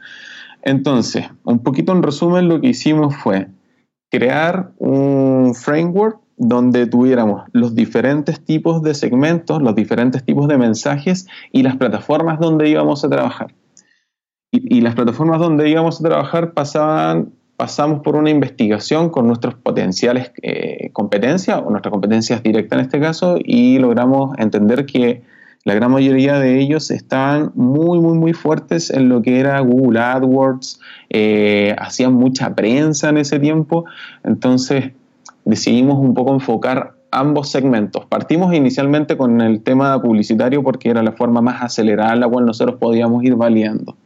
Entonces, 0.64 1.26
un 1.46 1.60
poquito 1.60 1.94
en 1.94 2.04
resumen, 2.04 2.50
lo 2.50 2.60
que 2.60 2.68
hicimos 2.68 3.16
fue 3.16 3.48
crear 4.10 4.72
un 4.80 5.54
framework 5.56 6.20
donde 6.36 6.88
tuviéramos 6.88 7.44
los 7.54 7.74
diferentes 7.74 8.44
tipos 8.44 8.82
de 8.84 8.94
segmentos, 8.96 9.62
los 9.62 9.76
diferentes 9.76 10.26
tipos 10.26 10.48
de 10.48 10.58
mensajes 10.58 11.28
y 11.54 11.64
las 11.64 11.78
plataformas 11.78 12.40
donde 12.40 12.70
íbamos 12.70 13.04
a 13.06 13.10
trabajar. 13.10 13.56
Y, 14.52 14.78
y 14.78 14.82
las 14.82 14.96
plataformas 14.96 15.40
donde 15.40 15.70
íbamos 15.70 16.00
a 16.00 16.04
trabajar 16.04 16.54
pasaban 16.54 17.32
pasamos 17.58 18.02
por 18.02 18.16
una 18.16 18.30
investigación 18.30 19.10
con 19.10 19.28
nuestras 19.28 19.56
potenciales 19.56 20.32
eh, 20.44 20.92
competencias, 20.94 21.62
o 21.66 21.70
nuestras 21.72 21.92
competencias 21.92 22.44
directas 22.44 22.80
en 22.80 22.86
este 22.86 23.00
caso, 23.00 23.38
y 23.44 23.80
logramos 23.80 24.38
entender 24.38 24.86
que 24.86 25.24
la 25.64 25.74
gran 25.74 25.92
mayoría 25.92 26.40
de 26.40 26.60
ellos 26.60 26.92
estaban 26.92 27.52
muy, 27.56 28.00
muy, 28.00 28.18
muy 28.18 28.34
fuertes 28.34 28.90
en 28.90 29.10
lo 29.10 29.22
que 29.22 29.40
era 29.40 29.60
Google 29.60 30.00
AdWords, 30.00 30.80
eh, 31.10 31.76
hacían 31.78 32.14
mucha 32.14 32.56
prensa 32.56 33.10
en 33.10 33.18
ese 33.18 33.40
tiempo, 33.40 33.84
entonces 34.24 34.92
decidimos 35.44 35.98
un 35.98 36.14
poco 36.14 36.34
enfocar 36.34 36.94
ambos 37.12 37.50
segmentos. 37.50 38.06
Partimos 38.06 38.54
inicialmente 38.54 39.18
con 39.18 39.42
el 39.42 39.62
tema 39.62 40.00
publicitario 40.02 40.64
porque 40.64 40.90
era 40.90 41.02
la 41.02 41.14
forma 41.14 41.42
más 41.42 41.64
acelerada 41.64 42.14
en 42.14 42.20
la 42.20 42.30
cual 42.30 42.46
nosotros 42.46 42.78
podíamos 42.80 43.24
ir 43.24 43.36
validando. 43.36 43.98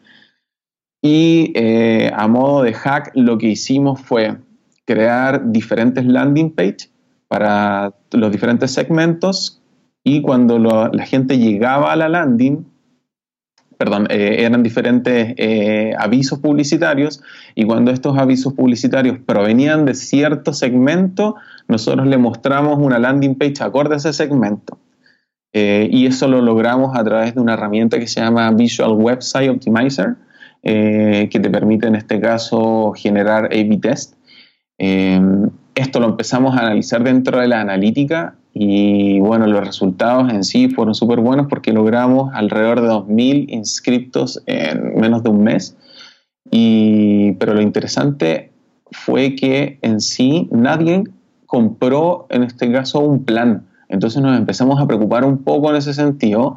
Y 1.01 1.51
eh, 1.55 2.11
a 2.15 2.27
modo 2.27 2.61
de 2.63 2.73
hack, 2.73 3.11
lo 3.15 3.37
que 3.37 3.47
hicimos 3.47 3.99
fue 4.01 4.37
crear 4.85 5.51
diferentes 5.51 6.05
landing 6.05 6.51
page 6.51 6.91
para 7.27 7.93
los 8.11 8.31
diferentes 8.31 8.71
segmentos 8.71 9.61
y 10.03 10.21
cuando 10.21 10.59
la 10.59 11.05
gente 11.05 11.37
llegaba 11.37 11.91
a 11.91 11.95
la 11.95 12.09
landing, 12.09 12.65
perdón, 13.77 14.07
eh, 14.09 14.37
eran 14.39 14.61
diferentes 14.61 15.33
eh, 15.37 15.93
avisos 15.97 16.39
publicitarios 16.39 17.23
y 17.55 17.65
cuando 17.65 17.91
estos 17.91 18.17
avisos 18.17 18.53
publicitarios 18.53 19.17
provenían 19.25 19.85
de 19.85 19.95
cierto 19.95 20.53
segmento, 20.53 21.35
nosotros 21.67 22.05
le 22.05 22.17
mostramos 22.17 22.77
una 22.77 22.99
landing 22.99 23.35
page 23.35 23.63
acorde 23.63 23.95
a 23.95 23.97
ese 23.97 24.13
segmento. 24.13 24.77
y 25.53 26.05
eso 26.05 26.27
lo 26.27 26.41
logramos 26.41 26.95
a 26.95 27.03
través 27.03 27.35
de 27.35 27.41
una 27.41 27.53
herramienta 27.53 27.99
que 27.99 28.07
se 28.07 28.21
llama 28.21 28.49
Visual 28.51 28.93
Website 28.93 29.49
Optimizer, 29.49 30.15
eh, 30.63 31.27
que 31.31 31.39
te 31.39 31.49
permite 31.49 31.87
en 31.87 31.95
este 31.95 32.19
caso 32.19 32.93
generar 32.95 33.45
A-B 33.45 33.79
test. 33.81 34.15
Em, 34.77 35.49
esto 35.75 35.99
lo 35.99 36.07
empezamos 36.07 36.55
a 36.55 36.61
analizar 36.61 37.03
dentro 37.03 37.39
de 37.39 37.47
la 37.47 37.61
analítica 37.61 38.35
y 38.53 39.19
bueno, 39.19 39.47
los 39.47 39.65
resultados 39.65 40.31
en 40.31 40.43
sí 40.43 40.69
fueron 40.69 40.93
súper 40.93 41.19
buenos 41.19 41.47
porque 41.47 41.71
logramos 41.71 42.31
alrededor 42.33 42.81
de 42.81 42.87
2.000 42.89 43.45
inscriptos 43.49 44.41
en 44.45 44.95
menos 44.99 45.23
de 45.23 45.29
un 45.29 45.43
mes. 45.43 45.77
Y, 46.51 47.31
pero 47.33 47.53
lo 47.53 47.61
interesante 47.61 48.51
fue 48.91 49.35
que 49.35 49.79
en 49.81 50.01
sí 50.01 50.49
nadie 50.51 51.05
compró 51.45 52.27
en 52.29 52.43
este 52.43 52.71
caso 52.71 52.99
un 52.99 53.23
plan. 53.23 53.65
Entonces 53.87 54.21
nos 54.21 54.37
empezamos 54.37 54.81
a 54.81 54.87
preocupar 54.87 55.23
un 55.25 55.39
poco 55.43 55.69
en 55.69 55.77
ese 55.77 55.93
sentido 55.93 56.55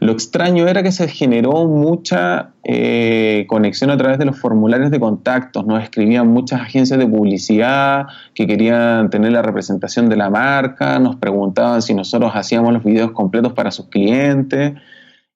lo 0.00 0.12
extraño 0.12 0.66
era 0.66 0.82
que 0.82 0.92
se 0.92 1.08
generó 1.08 1.66
mucha 1.66 2.50
eh, 2.64 3.44
conexión 3.48 3.90
a 3.90 3.96
través 3.96 4.18
de 4.18 4.24
los 4.24 4.38
formularios 4.38 4.90
de 4.90 5.00
contactos, 5.00 5.66
nos 5.66 5.82
escribían 5.82 6.28
muchas 6.28 6.60
agencias 6.60 6.98
de 6.98 7.06
publicidad 7.06 8.06
que 8.34 8.46
querían 8.46 9.10
tener 9.10 9.32
la 9.32 9.42
representación 9.42 10.08
de 10.08 10.16
la 10.16 10.30
marca, 10.30 10.98
nos 10.98 11.16
preguntaban 11.16 11.82
si 11.82 11.94
nosotros 11.94 12.32
hacíamos 12.34 12.72
los 12.72 12.84
videos 12.84 13.12
completos 13.12 13.52
para 13.52 13.70
sus 13.70 13.86
clientes 13.86 14.74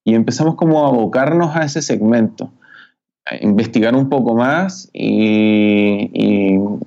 y 0.04 0.14
empezamos 0.14 0.57
como 0.57 0.85
a 0.85 0.88
abocarnos 0.88 1.54
a 1.54 1.64
ese 1.64 1.83
segmento, 1.83 2.50
investigar 3.40 3.95
un 3.95 4.09
poco 4.09 4.35
más 4.35 4.90
y 4.92 6.11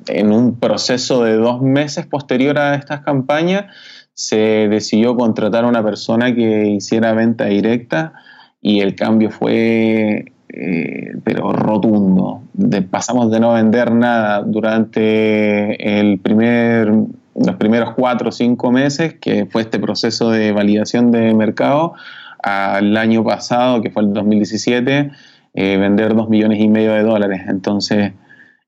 en 0.07 0.31
un 0.31 0.59
proceso 0.59 1.23
de 1.23 1.35
dos 1.35 1.61
meses 1.61 2.05
posterior 2.05 2.57
a 2.57 2.75
estas 2.75 3.01
campañas 3.01 3.65
se 4.13 4.67
decidió 4.69 5.15
contratar 5.15 5.65
a 5.65 5.67
una 5.67 5.83
persona 5.83 6.33
que 6.33 6.67
hiciera 6.67 7.13
venta 7.13 7.45
directa 7.45 8.13
y 8.61 8.81
el 8.81 8.95
cambio 8.95 9.31
fue 9.31 10.33
eh, 10.55 11.13
pero 11.23 11.51
rotundo. 11.51 12.43
pasamos 12.91 13.31
de 13.31 13.39
no 13.39 13.53
vender 13.53 13.91
nada 13.91 14.43
durante 14.43 15.99
el 15.99 16.19
primer, 16.19 16.93
los 17.33 17.55
primeros 17.55 17.95
cuatro 17.95 18.29
o 18.29 18.31
cinco 18.31 18.71
meses, 18.71 19.15
que 19.15 19.47
fue 19.47 19.63
este 19.63 19.79
proceso 19.79 20.29
de 20.29 20.51
validación 20.51 21.09
de 21.09 21.33
mercado, 21.33 21.95
al 22.43 22.95
año 22.97 23.23
pasado, 23.23 23.81
que 23.81 23.89
fue 23.89 24.03
el 24.03 24.13
2017, 24.13 25.09
eh, 25.55 25.77
vender 25.77 26.13
dos 26.13 26.29
millones 26.29 26.59
y 26.59 26.67
medio 26.67 26.91
de 26.93 27.01
dólares. 27.01 27.41
Entonces, 27.47 28.13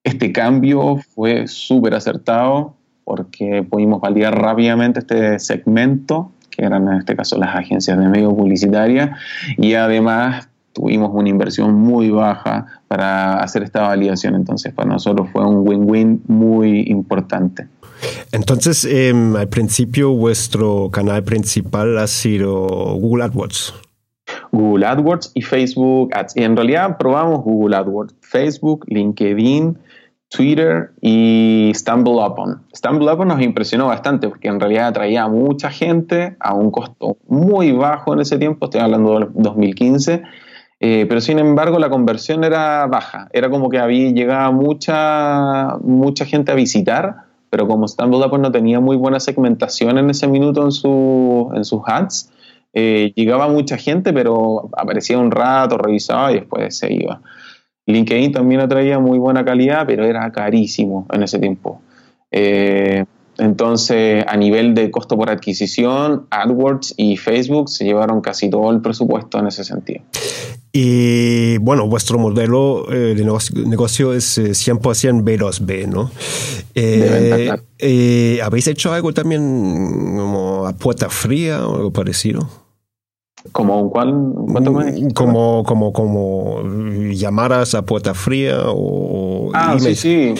este 0.03 0.31
cambio 0.31 0.97
fue 0.97 1.47
súper 1.47 1.93
acertado 1.93 2.77
porque 3.05 3.63
pudimos 3.63 4.01
validar 4.01 4.38
rápidamente 4.38 5.00
este 5.00 5.39
segmento, 5.39 6.31
que 6.50 6.65
eran 6.65 6.88
en 6.89 6.97
este 6.97 7.15
caso 7.15 7.38
las 7.38 7.55
agencias 7.55 7.97
de 7.97 8.07
medio 8.07 8.35
publicitaria, 8.35 9.17
y 9.57 9.75
además 9.75 10.50
tuvimos 10.74 11.12
una 11.13 11.29
inversión 11.29 11.74
muy 11.74 12.09
baja 12.09 12.65
para 12.89 13.35
hacer 13.41 13.63
esta 13.63 13.83
validación. 13.83 14.35
Entonces, 14.35 14.74
para 14.74 14.89
nosotros 14.89 15.29
fue 15.31 15.47
un 15.47 15.65
win-win 15.67 16.21
muy 16.27 16.81
importante. 16.88 17.67
Entonces, 18.33 18.83
em, 18.83 19.35
al 19.38 19.47
principio, 19.47 20.12
vuestro 20.12 20.89
canal 20.91 21.24
principal 21.24 21.97
ha 21.97 22.07
sido 22.07 22.67
Google 23.00 23.24
AdWords. 23.24 23.74
Google 24.51 24.85
AdWords 24.85 25.31
y 25.33 25.41
Facebook 25.41 26.09
Ads. 26.13 26.35
Y 26.35 26.43
en 26.43 26.55
realidad 26.55 26.97
probamos 26.97 27.43
Google 27.43 27.75
AdWords, 27.77 28.15
Facebook, 28.21 28.85
LinkedIn, 28.88 29.77
Twitter 30.36 30.92
y 31.01 31.72
Stumble 31.74 32.13
Upon. 32.13 32.63
Stumble 32.75 33.12
Upon 33.12 33.30
nos 33.30 33.42
impresionó 33.42 33.88
bastante 33.88 34.27
porque 34.27 34.50
en 34.50 34.60
realidad 34.60 34.88
atraía 34.88 35.24
a 35.24 35.30
mucha 35.30 35.70
gente 35.70 36.36
a 36.39 36.54
un 36.54 36.72
costo 36.72 37.18
muy 37.27 37.72
bajo 37.72 38.13
en 38.13 38.20
ese 38.20 38.38
tiempo, 38.38 38.65
estoy 38.65 38.82
hablando 38.82 39.18
del 39.18 39.30
2015, 39.34 40.24
eh, 40.82 41.06
pero 41.08 41.22
sin 41.22 41.39
embargo 41.39 41.80
la 41.80 41.89
conversión 41.89 42.44
era 42.44 42.86
baja, 42.88 43.30
era 43.32 43.50
como 43.50 43.70
que 43.70 43.80
había 43.80 44.12
llegado 44.12 44.51
mucha, 44.51 45.77
mucha 45.82 46.25
gente 46.25 46.51
a 46.51 46.56
visitar, 46.56 47.15
pero 47.50 47.65
como 47.65 47.88
Stumble 47.88 48.25
Upon 48.25 48.42
no 48.42 48.51
tenía 48.51 48.82
muy 48.82 48.98
buena 48.98 49.22
segmentación 49.22 49.98
en 49.98 50.10
ese 50.10 50.27
minuto 50.27 50.65
en, 50.65 50.74
su, 50.74 51.50
en 51.56 51.63
sus 51.63 51.82
ads, 51.86 52.30
eh, 52.74 53.13
llegaba 53.15 53.48
mucha 53.48 53.77
gente, 53.77 54.12
pero 54.12 54.70
aparecía 54.75 55.18
un 55.18 55.32
rato, 55.32 55.77
revisaba 55.77 56.34
y 56.34 56.36
después 56.36 56.77
se 56.77 56.94
iba. 56.94 57.22
LinkedIn 57.88 58.32
también 58.32 58.62
atraía 58.62 59.00
muy 59.00 59.18
buena 59.18 59.46
calidad, 59.46 59.86
pero 59.86 60.06
era 60.06 60.32
carísimo 60.32 61.06
en 61.12 61.24
ese 61.24 61.39
tiempo. 61.39 61.82
Eh, 62.32 63.06
entonces, 63.38 64.24
a 64.27 64.38
nivel 64.38 64.74
de 64.74 64.89
costo 64.92 65.18
por 65.18 65.30
adquisición, 65.30 66.25
AdWords 66.30 66.94
y 66.98 67.18
Facebook 67.18 67.70
se 67.70 67.84
llevaron 67.84 68.22
casi 68.22 68.50
todo 68.50 68.72
el 68.72 68.82
presupuesto 68.82 69.39
en 69.39 69.48
ese 69.48 69.63
sentido. 69.63 70.01
Y 70.72 71.58
bueno, 71.60 71.88
vuestro 71.88 72.18
modelo 72.18 72.92
eh, 72.92 73.15
de 73.15 73.24
negocio, 73.65 74.13
es 74.13 74.38
100% 74.38 75.24
B2B, 75.24 75.88
¿no? 75.88 76.12
Eh, 76.75 78.39
¿Habéis 78.44 78.68
hecho 78.68 78.94
algo 78.94 79.13
también 79.13 79.42
como 80.18 80.65
a 80.65 80.74
puerta 80.74 81.10
fría 81.10 81.65
o 81.65 81.75
algo 81.75 81.92
parecido? 81.92 82.64
¿Como 83.51 83.79
un 83.79 83.89
cuál? 83.89 84.13
Mm, 84.13 85.11
como, 85.13 85.63
como, 85.63 85.93
como 85.93 86.63
llamadas 87.11 87.75
a 87.75 87.85
puerta 87.85 88.13
fría 88.13 88.57
o... 88.65 89.51
Ah, 89.53 89.77
sí, 89.79 89.95
sí. 89.95 90.33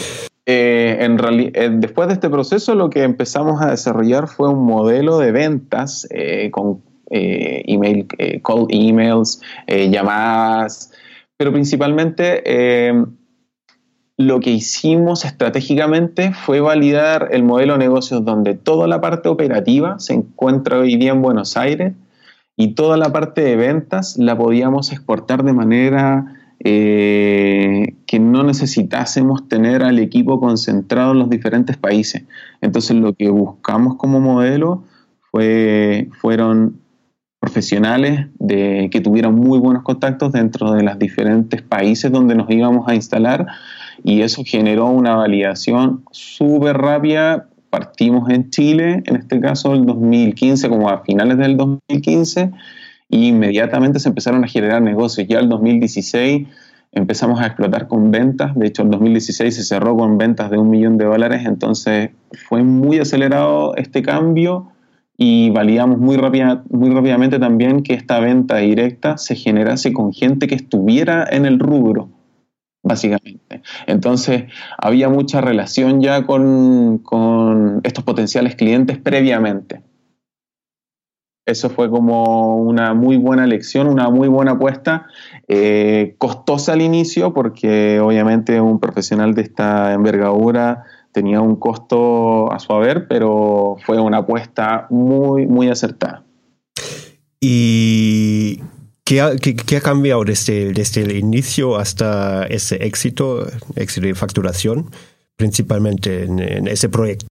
Eh, 0.48 0.98
en 1.00 1.18
eh, 1.54 1.70
después 1.72 2.06
de 2.06 2.14
este 2.14 2.30
proceso 2.30 2.76
lo 2.76 2.88
que 2.88 3.02
empezamos 3.02 3.60
a 3.60 3.70
desarrollar 3.70 4.28
fue 4.28 4.48
un 4.48 4.64
modelo 4.64 5.18
de 5.18 5.32
ventas 5.32 6.06
eh, 6.10 6.50
con 6.52 6.82
email, 7.08 8.06
call 8.42 8.66
emails, 8.68 9.40
llamadas, 9.68 10.92
pero 11.36 11.52
principalmente 11.52 12.42
lo 14.16 14.40
que 14.40 14.50
hicimos 14.50 15.24
estratégicamente 15.24 16.32
fue 16.32 16.60
validar 16.60 17.28
el 17.30 17.44
modelo 17.44 17.74
de 17.74 17.78
negocios 17.78 18.24
donde 18.24 18.54
toda 18.54 18.88
la 18.88 19.00
parte 19.00 19.28
operativa 19.28 20.00
se 20.00 20.14
encuentra 20.14 20.78
hoy 20.78 20.96
día 20.96 21.12
en 21.12 21.22
Buenos 21.22 21.56
Aires 21.56 21.92
y 22.56 22.74
toda 22.74 22.96
la 22.96 23.12
parte 23.12 23.42
de 23.42 23.56
ventas 23.56 24.16
la 24.18 24.36
podíamos 24.36 24.90
exportar 24.92 25.44
de 25.44 25.52
manera 25.52 26.36
eh, 26.60 27.94
que 28.06 28.18
no 28.18 28.42
necesitásemos 28.42 29.46
tener 29.48 29.82
al 29.82 29.98
equipo 29.98 30.40
concentrado 30.40 31.12
en 31.12 31.18
los 31.18 31.28
diferentes 31.28 31.76
países. 31.76 32.24
Entonces 32.62 32.96
lo 32.96 33.14
que 33.14 33.28
buscamos 33.28 33.96
como 33.96 34.20
modelo 34.20 34.84
fue, 35.30 36.08
fueron 36.18 36.80
profesionales 37.40 38.28
de, 38.38 38.88
que 38.90 39.00
tuvieran 39.00 39.34
muy 39.34 39.58
buenos 39.58 39.82
contactos 39.82 40.32
dentro 40.32 40.72
de 40.72 40.82
los 40.82 40.98
diferentes 40.98 41.60
países 41.62 42.10
donde 42.10 42.34
nos 42.34 42.50
íbamos 42.50 42.88
a 42.88 42.94
instalar 42.94 43.46
y 44.02 44.22
eso 44.22 44.42
generó 44.44 44.86
una 44.86 45.14
validación 45.14 46.04
súper 46.10 46.78
rápida 46.78 47.48
partimos 47.70 48.30
en 48.30 48.50
Chile, 48.50 49.02
en 49.04 49.16
este 49.16 49.40
caso 49.40 49.74
el 49.74 49.86
2015, 49.86 50.68
como 50.68 50.88
a 50.88 51.02
finales 51.02 51.38
del 51.38 51.56
2015, 51.56 52.50
y 53.08 53.28
inmediatamente 53.28 54.00
se 54.00 54.08
empezaron 54.08 54.44
a 54.44 54.48
generar 54.48 54.82
negocios. 54.82 55.26
Ya 55.28 55.38
el 55.38 55.48
2016 55.48 56.48
empezamos 56.92 57.40
a 57.40 57.46
explotar 57.46 57.88
con 57.88 58.10
ventas, 58.10 58.54
de 58.54 58.66
hecho 58.66 58.82
el 58.82 58.90
2016 58.90 59.54
se 59.54 59.64
cerró 59.64 59.96
con 59.96 60.18
ventas 60.18 60.50
de 60.50 60.58
un 60.58 60.70
millón 60.70 60.96
de 60.96 61.04
dólares, 61.04 61.42
entonces 61.44 62.10
fue 62.48 62.62
muy 62.62 62.98
acelerado 62.98 63.76
este 63.76 64.02
cambio 64.02 64.72
y 65.18 65.50
validamos 65.50 65.98
muy, 65.98 66.18
muy 66.70 66.90
rápidamente 66.90 67.38
también 67.38 67.82
que 67.82 67.94
esta 67.94 68.20
venta 68.20 68.56
directa 68.56 69.18
se 69.18 69.34
generase 69.34 69.92
con 69.92 70.12
gente 70.12 70.46
que 70.46 70.54
estuviera 70.54 71.26
en 71.30 71.46
el 71.46 71.58
rubro 71.58 72.15
básicamente. 72.86 73.62
Entonces, 73.86 74.44
había 74.78 75.08
mucha 75.08 75.40
relación 75.40 76.00
ya 76.00 76.24
con, 76.24 77.02
estos 77.82 78.04
potenciales 78.04 78.54
clientes 78.54 78.98
previamente. 78.98 79.82
Eso 81.44 81.68
fue 81.68 81.90
como 81.90 82.56
una 82.56 82.94
muy 82.94 83.16
buena 83.16 83.46
lección, 83.46 83.86
una 83.88 84.08
muy 84.10 84.28
buena 84.28 84.52
apuesta, 84.52 85.06
eh, 85.48 86.14
costosa 86.18 86.72
al 86.72 86.82
inicio 86.82 87.32
porque 87.34 88.00
obviamente 88.00 88.60
un 88.60 88.80
profesional 88.80 89.34
de 89.34 89.42
esta 89.42 89.92
envergadura 89.92 90.84
tenía 91.12 91.40
un 91.40 91.56
costo 91.56 92.52
a 92.52 92.58
su 92.58 92.72
haber, 92.72 93.06
pero 93.08 93.76
fue 93.84 94.00
una 94.00 94.18
apuesta 94.18 94.86
muy, 94.90 95.46
muy 95.46 95.68
acertada. 95.68 96.24
Y 97.40 98.60
¿Qué 99.06 99.20
ha, 99.20 99.80
cambiado 99.80 100.24
desde, 100.24 100.70
el 101.00 101.16
inicio 101.16 101.76
hasta 101.76 102.44
ese 102.46 102.84
éxito, 102.84 103.46
éxito 103.76 104.04
de 104.04 104.16
facturación, 104.16 104.86
principalmente 105.36 106.24
en, 106.24 106.66
ese 106.66 106.88
proyecto? 106.88 107.28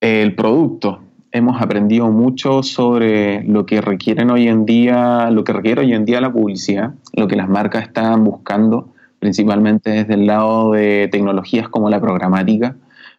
El 0.00 0.36
producto. 0.36 1.00
Hemos 1.32 1.60
aprendido 1.60 2.06
mucho 2.12 2.62
sobre 2.62 3.42
lo 3.42 3.66
que 3.66 3.80
requieren 3.80 4.30
hoy 4.30 4.46
en 4.46 4.64
día, 4.64 5.28
lo 5.32 5.42
que 5.42 5.54
requiere 5.54 5.80
hoy 5.80 5.92
en 5.92 6.04
día 6.04 6.20
la 6.20 6.32
publicidad, 6.32 6.94
lo 7.14 7.26
que 7.26 7.34
las 7.34 7.48
marcas 7.48 7.82
están 7.82 8.22
buscando, 8.22 8.90
principalmente 9.18 9.90
desde 9.90 10.14
el 10.14 10.26
lado 10.26 10.70
de 10.70 11.08
tecnologías 11.10 11.68
como 11.68 11.90
la 11.90 12.00
programática, 12.00 12.76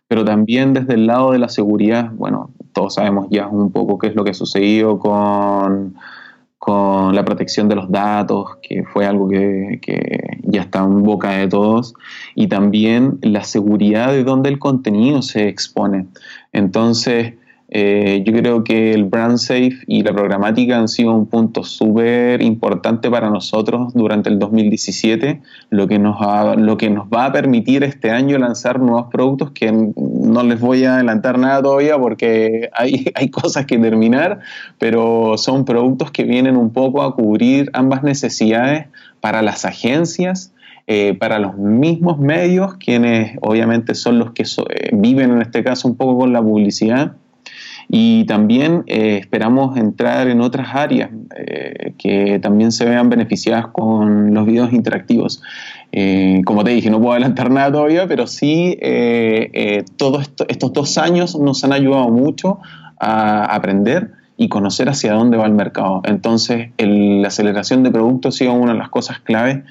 pero 0.08 0.24
también 0.24 0.74
desde 0.74 0.94
el 0.94 1.06
lado 1.06 1.34
de 1.34 1.40
la 1.40 1.50
seguridad. 1.50 2.12
Bueno, 2.14 2.50
todos 2.72 2.94
sabemos 2.94 3.28
ya 3.30 3.46
un 3.48 3.74
poco 3.74 3.98
qué 3.98 4.08
es 4.08 4.16
lo 4.16 4.24
que 4.24 4.32
ha 4.32 4.34
sucedido 4.34 5.00
con 5.00 5.96
con 6.68 7.16
la 7.16 7.24
protección 7.24 7.70
de 7.70 7.76
los 7.76 7.90
datos, 7.90 8.58
que 8.62 8.84
fue 8.84 9.06
algo 9.06 9.30
que, 9.30 9.80
ya 10.44 10.64
está 10.64 10.84
en 10.84 11.02
boca 11.02 11.30
de 11.30 11.48
todos, 11.48 11.94
y 12.36 12.48
también 12.48 13.20
la 13.22 13.46
seguridad 13.46 14.12
de 14.12 14.26
dónde 14.26 14.50
el 14.50 14.60
contenido 14.60 15.22
se 15.22 15.48
expone. 15.48 16.08
Entonces, 16.52 17.36
eh, 17.70 18.24
yo 18.26 18.32
creo 18.32 18.64
que 18.64 18.94
el 18.94 19.04
brand 19.04 19.38
safe 19.38 19.80
y 19.88 20.02
la 20.02 20.14
programática 20.14 20.78
han 20.78 20.88
sido 20.88 21.14
un 21.14 21.26
punto 21.26 21.64
súper 21.64 22.42
importante 22.42 23.12
para 23.12 23.30
nosotros 23.30 23.94
durante 23.94 24.30
el 24.30 24.40
2017, 24.40 25.42
lo 25.70 25.88
que, 25.88 26.00
nos 26.00 26.18
lo 26.58 26.78
que 26.78 26.90
nos 26.90 27.08
va 27.08 27.26
a 27.26 27.32
permitir 27.34 27.84
este 27.84 28.10
año 28.10 28.38
lanzar 28.38 28.80
nuevos 28.80 29.08
productos 29.12 29.52
que 29.52 29.72
no 29.72 30.44
les 30.44 30.62
voy 30.62 30.86
a 30.86 30.96
adelantar 30.96 31.38
nada 31.38 31.62
todavía 31.62 31.98
porque 31.98 32.70
hay, 32.74 33.12
hay 33.14 33.30
cosas 33.30 33.66
que 33.66 33.78
terminar, 33.78 34.40
pero 34.80 35.38
son 35.38 35.66
productos 35.66 36.12
que 36.12 36.24
vienen 36.24 36.56
un 36.56 36.72
poco 36.72 37.04
a 37.04 37.16
cubrir 37.16 37.70
ambas 37.74 38.02
necesidades 38.02 38.88
para 39.20 39.42
las 39.42 39.66
agencias. 39.66 40.54
Eh, 40.90 41.16
para 41.16 41.38
los 41.38 41.58
mismos 41.58 42.18
medios, 42.18 42.76
quienes 42.76 43.38
obviamente 43.42 43.94
son 43.94 44.20
los 44.20 44.32
que 44.32 44.44
eh, 44.44 44.90
viven 44.94 45.32
en 45.32 45.42
este 45.42 45.62
caso 45.62 45.86
un 45.86 45.98
poco 45.98 46.20
con 46.20 46.32
la 46.32 46.42
publicidad, 46.42 47.18
y 47.90 48.26
también 48.26 48.84
eh, 48.88 49.18
esperamos 49.22 49.78
entrar 49.78 50.28
en 50.28 50.42
otras 50.42 50.76
áreas 50.76 51.10
eh, 51.36 51.94
que 51.98 52.40
también 52.40 52.72
se 52.72 52.86
vean 52.86 53.10
beneficiadas 53.10 53.68
con 53.68 54.34
los 54.34 54.46
videos 54.46 54.74
interactivos. 54.74 55.42
Eh, 55.94 56.42
como 56.46 56.66
te 56.66 56.72
dije, 56.72 56.90
no 56.90 57.00
puedo 57.00 57.14
adelantar 57.14 57.50
nada 57.52 57.72
todavía, 57.72 58.08
pero 58.08 58.28
sí, 58.28 58.78
todos 59.96 60.32
estos 60.48 60.74
dos 60.74 60.98
años 60.98 61.38
nos 61.40 61.64
han 61.64 61.72
ayudado 61.72 62.10
mucho 62.10 62.60
a 63.00 63.46
aprender 63.56 64.12
y 64.36 64.50
conocer 64.50 64.90
hacia 64.90 65.14
dónde 65.14 65.38
va 65.38 65.46
el 65.46 65.54
mercado. 65.54 66.02
Entonces, 66.04 66.72
la 66.78 67.30
aceleración 67.30 67.84
de 67.84 67.92
productos 67.92 68.36
ha 68.36 68.38
sido 68.38 68.54
una 68.54 68.74
de 68.74 68.80
las 68.80 68.90
cosas 68.90 69.20
claves 69.20 69.64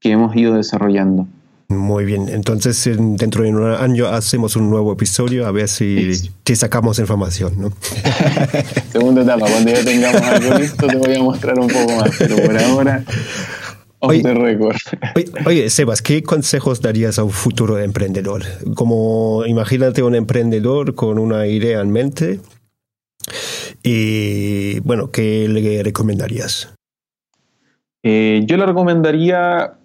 que 0.00 0.12
hemos 0.12 0.34
ido 0.36 0.54
desarrollando. 0.54 1.26
Muy 1.68 2.04
bien, 2.04 2.28
entonces 2.28 2.84
dentro 2.84 3.42
de 3.42 3.50
un 3.50 3.64
año 3.64 4.06
hacemos 4.06 4.54
un 4.56 4.68
nuevo 4.68 4.92
episodio 4.92 5.46
a 5.46 5.50
ver 5.50 5.68
si 5.68 6.12
te 6.42 6.54
sacamos 6.54 6.98
información, 6.98 7.54
¿no? 7.58 7.72
Segunda 8.92 9.22
etapa, 9.22 9.46
cuando 9.48 9.70
ya 9.70 9.84
tengamos 9.84 10.22
algo 10.22 10.58
listo 10.58 10.86
te 10.86 10.96
voy 10.96 11.14
a 11.14 11.22
mostrar 11.22 11.58
un 11.58 11.68
poco 11.68 11.96
más, 11.96 12.10
pero 12.18 12.36
por 12.36 12.58
ahora 12.58 13.04
oye, 14.06 14.34
récord. 14.34 14.76
Oye, 15.46 15.70
Sebas, 15.70 16.02
¿qué 16.02 16.22
consejos 16.22 16.80
darías 16.80 17.18
a 17.18 17.24
un 17.24 17.30
futuro 17.30 17.78
emprendedor? 17.78 18.42
Como 18.74 19.44
imagínate 19.46 20.02
un 20.02 20.14
emprendedor 20.14 20.94
con 20.94 21.18
una 21.18 21.46
idea 21.46 21.80
en 21.80 21.90
mente 21.90 22.40
y 23.82 24.80
bueno, 24.80 25.10
¿qué 25.10 25.48
le 25.48 25.82
recomendarías? 25.82 26.74
Eh, 28.02 28.42
yo 28.46 28.56
le 28.56 28.66
recomendaría, 28.66 29.78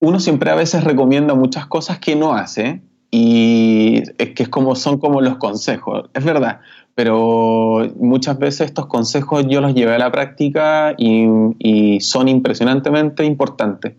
uno 0.00 0.20
siempre 0.20 0.50
a 0.50 0.54
veces 0.54 0.84
recomienda 0.84 1.34
muchas 1.34 1.66
cosas 1.66 1.98
que 1.98 2.16
no 2.16 2.34
hace 2.34 2.82
y 3.10 4.02
es 4.18 4.30
que 4.34 4.42
es 4.44 4.48
como, 4.48 4.74
son 4.74 4.98
como 4.98 5.20
los 5.20 5.36
consejos, 5.36 6.10
es 6.12 6.24
verdad, 6.24 6.60
pero 6.94 7.90
muchas 7.96 8.38
veces 8.38 8.66
estos 8.66 8.86
consejos 8.86 9.46
yo 9.48 9.60
los 9.60 9.74
llevé 9.74 9.94
a 9.94 9.98
la 9.98 10.12
práctica 10.12 10.94
y, 10.98 11.98
son 12.00 12.28
impresionantemente 12.28 13.24
importantes. 13.24 13.94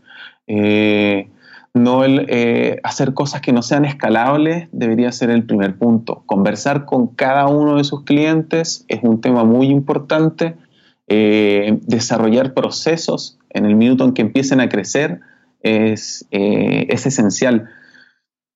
Eh, 0.48 1.30
no 1.74 2.04
eh, 2.04 2.80
hacer 2.84 3.14
cosas 3.14 3.42
que 3.42 3.54
no 3.54 3.62
sean 3.62 3.86
escalables 3.86 4.68
debería 4.72 5.12
ser 5.12 5.30
el 5.30 5.46
primer 5.46 5.78
punto. 5.78 6.24
Conversar 6.26 6.86
con 6.86 7.08
cada 7.08 7.48
uno 7.48 7.78
de 7.78 7.84
sus 7.84 8.04
clientes 8.04 8.86
es 8.88 9.00
un 9.04 9.22
tema 9.22 9.44
muy 9.44 9.68
importante. 9.68 10.56
Eh, 11.08 11.80
desarrollar 11.84 12.54
procesos 12.54 13.40
en 13.52 13.66
el 13.66 13.76
minuto 13.76 14.04
en 14.04 14.14
que 14.14 14.22
empiecen 14.22 14.60
a 14.62 14.70
crecer 14.70 15.22
es, 15.62 16.28
eh, 16.32 16.88
es 16.90 17.06
esencial. 17.06 17.70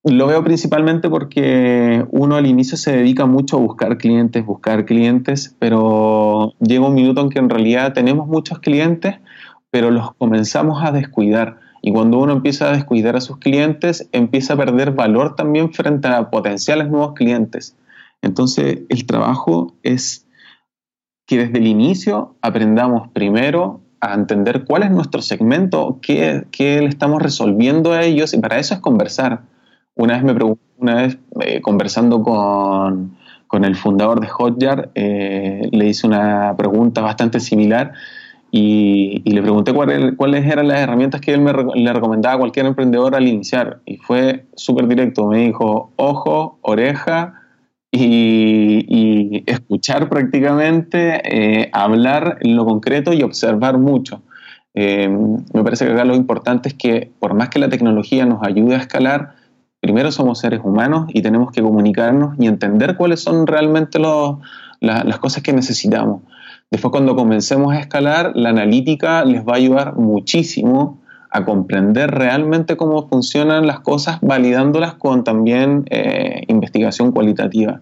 Lo 0.02 0.26
veo 0.26 0.44
principalmente 0.44 1.08
porque 1.08 2.04
uno 2.10 2.36
al 2.36 2.46
inicio 2.46 2.76
se 2.76 2.94
dedica 2.94 3.24
mucho 3.24 3.56
a 3.56 3.60
buscar 3.60 3.96
clientes, 3.96 4.44
buscar 4.44 4.84
clientes, 4.84 5.56
pero 5.58 6.52
llega 6.60 6.86
un 6.86 6.94
minuto 6.94 7.22
en 7.22 7.30
que 7.30 7.38
en 7.38 7.48
realidad 7.48 7.94
tenemos 7.94 8.26
muchos 8.26 8.58
clientes, 8.58 9.16
pero 9.70 9.90
los 9.90 10.14
comenzamos 10.14 10.84
a 10.84 10.92
descuidar 10.92 11.58
y 11.86 11.92
cuando 11.92 12.18
uno 12.18 12.32
empieza 12.32 12.70
a 12.70 12.72
descuidar 12.72 13.14
a 13.14 13.20
sus 13.20 13.36
clientes, 13.36 14.08
empieza 14.12 14.54
a 14.54 14.56
perder 14.56 14.92
valor 14.92 15.36
también 15.36 15.70
frente 15.74 16.08
a 16.08 16.30
potenciales 16.30 16.88
nuevos 16.88 17.12
clientes. 17.12 17.76
Entonces, 18.22 18.80
el 18.88 19.04
trabajo 19.04 19.74
es 19.82 20.26
que 21.26 21.36
desde 21.36 21.58
el 21.58 21.66
inicio 21.66 22.36
aprendamos 22.40 23.08
primero 23.08 23.82
a 24.10 24.14
entender 24.14 24.64
cuál 24.64 24.82
es 24.82 24.90
nuestro 24.90 25.22
segmento, 25.22 25.98
qué, 26.02 26.46
le 26.58 26.86
estamos 26.86 27.22
resolviendo 27.22 27.92
a 27.92 28.02
ellos, 28.02 28.34
y 28.34 28.38
para 28.38 28.58
eso 28.58 28.74
es 28.74 28.80
conversar. 28.80 29.42
Una 29.94 30.14
vez, 30.14 30.24
me 30.24 30.56
una 30.78 30.94
vez 30.96 31.18
eh, 31.40 31.60
conversando 31.60 32.22
con, 32.22 33.16
el 33.52 33.76
fundador 33.76 34.20
de 34.20 34.26
Hotjar, 34.26 34.90
eh, 34.96 35.68
le 35.70 35.86
hice 35.86 36.08
una 36.08 36.56
pregunta 36.56 37.00
bastante 37.02 37.38
similar 37.38 37.92
y, 38.56 39.22
le 39.24 39.42
pregunté 39.42 39.72
cuáles 39.72 40.46
eran 40.46 40.68
las 40.68 40.78
herramientas 40.78 41.20
que 41.20 41.32
él 41.32 41.40
me, 41.40 41.52
le 41.52 41.92
recomendaba 41.92 42.36
a 42.36 42.38
cualquier 42.38 42.66
emprendedor 42.66 43.16
al 43.16 43.26
iniciar. 43.26 43.80
Y 43.84 43.96
fue 43.96 44.46
súper 44.54 44.86
directo. 44.86 45.26
Me 45.26 45.46
dijo 45.46 45.90
ojo, 45.96 46.58
oreja 46.62 47.43
y, 47.96 49.44
escuchar 49.46 50.08
prácticamente, 50.08 51.20
eh, 51.24 51.70
hablar 51.72 52.38
en 52.40 52.56
lo 52.56 52.64
concreto 52.64 53.12
y 53.12 53.22
observar 53.22 53.78
mucho. 53.78 54.22
Eh, 54.74 55.08
me 55.08 55.62
parece 55.62 55.86
que 55.86 55.92
acá 55.92 56.04
lo 56.04 56.16
importante 56.16 56.68
es 56.68 56.74
que 56.74 57.12
por 57.20 57.34
más 57.34 57.48
que 57.48 57.58
la 57.58 57.68
tecnología 57.68 58.26
nos 58.26 58.42
ayude 58.42 58.74
a 58.74 58.78
escalar, 58.78 59.34
primero 59.80 60.10
somos 60.10 60.40
seres 60.40 60.60
humanos 60.64 61.06
y 61.08 61.22
tenemos 61.22 61.52
que 61.52 61.62
comunicarnos 61.62 62.36
y 62.38 62.46
entender 62.46 62.96
cuáles 62.96 63.20
son 63.20 63.46
realmente 63.46 63.98
las 64.80 65.18
cosas 65.18 65.42
que 65.42 65.52
necesitamos. 65.52 66.22
Después 66.70 66.90
cuando 66.90 67.14
comencemos 67.14 67.72
a 67.72 67.78
escalar, 67.78 68.32
la 68.34 68.48
analítica 68.48 69.24
les 69.24 69.46
va 69.46 69.52
a 69.52 69.56
ayudar 69.56 69.94
muchísimo 69.94 71.03
a 71.34 71.44
comprender 71.44 72.12
realmente 72.12 72.76
cómo 72.76 73.08
funcionan 73.08 73.66
las 73.66 73.80
cosas, 73.80 74.18
validándolas 74.22 74.94
con 74.94 75.24
también 75.24 75.84
eh, 75.90 76.44
investigación 76.46 77.10
cualitativa. 77.10 77.80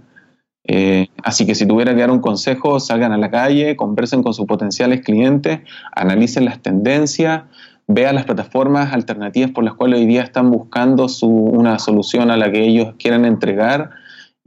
Eh, 0.64 1.08
así 1.22 1.44
que 1.44 1.54
si 1.54 1.66
tuviera 1.66 1.94
que 1.94 2.00
dar 2.00 2.10
un 2.10 2.20
consejo, 2.20 2.80
salgan 2.80 3.12
a 3.12 3.18
la 3.18 3.30
calle, 3.30 3.76
conversen 3.76 4.22
con 4.22 4.32
sus 4.32 4.46
potenciales 4.46 5.02
clientes, 5.02 5.60
analicen 5.94 6.46
las 6.46 6.60
tendencias, 6.60 7.42
vean 7.86 8.14
las 8.14 8.24
plataformas 8.24 8.94
alternativas 8.94 9.50
por 9.50 9.64
las 9.64 9.74
cuales 9.74 10.00
hoy 10.00 10.06
día 10.06 10.22
están 10.22 10.50
buscando 10.50 11.06
una 11.20 11.78
solución 11.78 12.30
a 12.30 12.38
la 12.38 12.50
que 12.50 12.64
ellos 12.64 12.94
quieran 12.98 13.26
entregar 13.26 13.90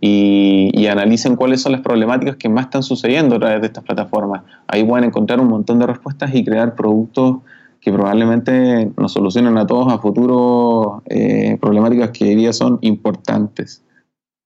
y, 0.01 0.87
analicen 0.87 1.35
cuáles 1.35 1.61
son 1.61 1.73
las 1.73 1.81
problemáticas 1.81 2.37
que 2.37 2.49
más 2.49 2.65
están 2.65 2.81
sucediendo 2.81 3.35
a 3.35 3.39
través 3.39 3.61
de 3.61 3.67
estas 3.67 3.83
plataformas. 3.83 4.41
Ahí 4.67 4.83
pueden 4.83 5.05
encontrar 5.05 5.39
un 5.39 5.47
montón 5.47 5.77
de 5.77 5.85
respuestas 5.85 6.33
y 6.33 6.43
crear 6.43 6.73
productos 6.73 7.37
que 7.85 7.93
probablemente 7.93 8.91
nos 8.97 9.13
solucionen 9.13 9.59
a 9.59 9.67
todos 9.67 9.93
a 9.93 9.99
futuro 9.99 11.03
eh, 11.05 11.55
problemáticas 11.61 12.09
que 12.09 12.25
hoy 12.25 12.35
día 12.35 12.51
son 12.51 12.79
importantes. 12.81 13.83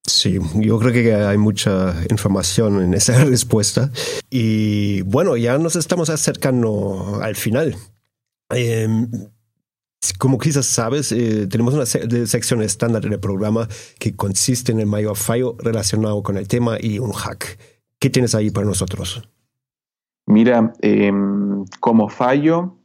Sí, 0.05 0.39
yo 0.55 0.77
creo 0.77 0.91
que 0.91 1.15
hay 1.15 1.37
mucha 1.37 1.95
información 2.11 2.81
en 2.81 2.93
esa 2.93 3.23
respuesta. 3.23 3.91
Y 4.29 5.03
bueno, 5.03 5.37
ya 5.37 5.57
nos 5.57 5.77
estamos 5.77 6.09
acercando 6.09 7.21
al 7.23 7.37
final. 7.37 7.77
Eh, 8.53 9.07
como 10.17 10.37
quizás 10.37 10.65
sabes, 10.65 11.13
eh, 11.13 11.47
tenemos 11.47 11.73
una 11.73 11.85
sección 11.85 12.61
estándar 12.61 13.05
en 13.05 13.13
el 13.13 13.21
programa 13.21 13.69
que 13.99 14.17
consiste 14.17 14.73
en 14.73 14.81
el 14.81 14.87
mayor 14.87 15.15
fallo 15.15 15.55
relacionado 15.59 16.23
con 16.23 16.35
el 16.35 16.49
tema 16.49 16.75
y 16.77 16.99
un 16.99 17.13
hack. 17.13 17.57
¿Qué 18.01 18.09
tienes 18.09 18.35
ahí 18.35 18.49
para 18.51 18.67
nosotros? 18.67 19.23
Mira, 20.25 20.73
em, 20.81 21.63
como 21.79 22.09
fallo, 22.09 22.78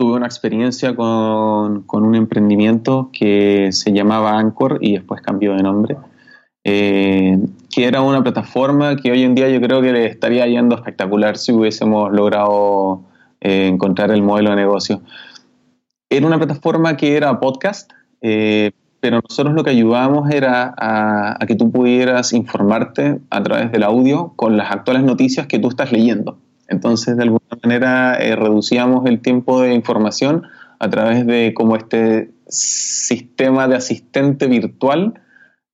tuve 0.00 0.16
una 0.16 0.24
experiencia 0.24 0.96
con, 0.96 1.84
un 1.86 2.14
emprendimiento 2.14 3.10
que 3.12 3.68
se 3.70 3.92
llamaba 3.92 4.38
Anchor 4.38 4.78
y 4.80 4.94
después 4.94 5.20
cambió 5.20 5.54
de 5.54 5.62
nombre, 5.62 5.98
eh, 6.64 7.38
que 7.68 7.84
era 7.84 8.00
una 8.00 8.22
plataforma 8.22 8.96
que 8.96 9.12
hoy 9.12 9.24
en 9.24 9.34
día 9.34 9.50
yo 9.50 9.60
creo 9.60 9.82
que 9.82 9.92
le 9.92 10.06
estaría 10.06 10.46
yendo 10.46 10.74
espectacular 10.74 11.36
si 11.36 11.52
hubiésemos 11.52 12.10
logrado 12.12 13.02
eh, 13.42 13.66
encontrar 13.66 14.10
el 14.10 14.22
modelo 14.22 14.48
de 14.48 14.56
negocio. 14.56 15.02
Era 16.08 16.26
una 16.26 16.38
plataforma 16.38 16.96
que 16.96 17.18
era 17.18 17.38
podcast, 17.38 17.92
eh, 18.22 18.70
pero 19.00 19.20
nosotros 19.28 19.54
lo 19.54 19.64
que 19.64 19.70
ayudábamos 19.70 20.30
era 20.30 20.74
a, 20.78 21.44
que 21.46 21.56
tú 21.56 21.70
pudieras 21.70 22.32
informarte 22.32 23.20
a 23.28 23.42
través 23.42 23.70
del 23.70 23.82
audio 23.82 24.32
con 24.36 24.56
las 24.56 24.70
actuales 24.70 25.02
noticias 25.02 25.46
que 25.46 25.58
tú 25.58 25.68
estás 25.68 25.92
leyendo. 25.92 26.38
Entonces, 26.70 27.16
de 27.16 27.24
alguna 27.24 27.44
manera, 27.62 28.16
eh, 28.18 28.34
reducíamos 28.36 29.04
el 29.06 29.20
tiempo 29.20 29.60
de 29.60 29.74
información 29.74 30.44
a 30.78 30.88
través 30.88 31.26
de 31.26 31.52
como 31.52 31.76
este 31.76 32.30
sistema 32.48 33.68
de 33.68 33.76
asistente 33.76 34.46
virtual 34.46 35.20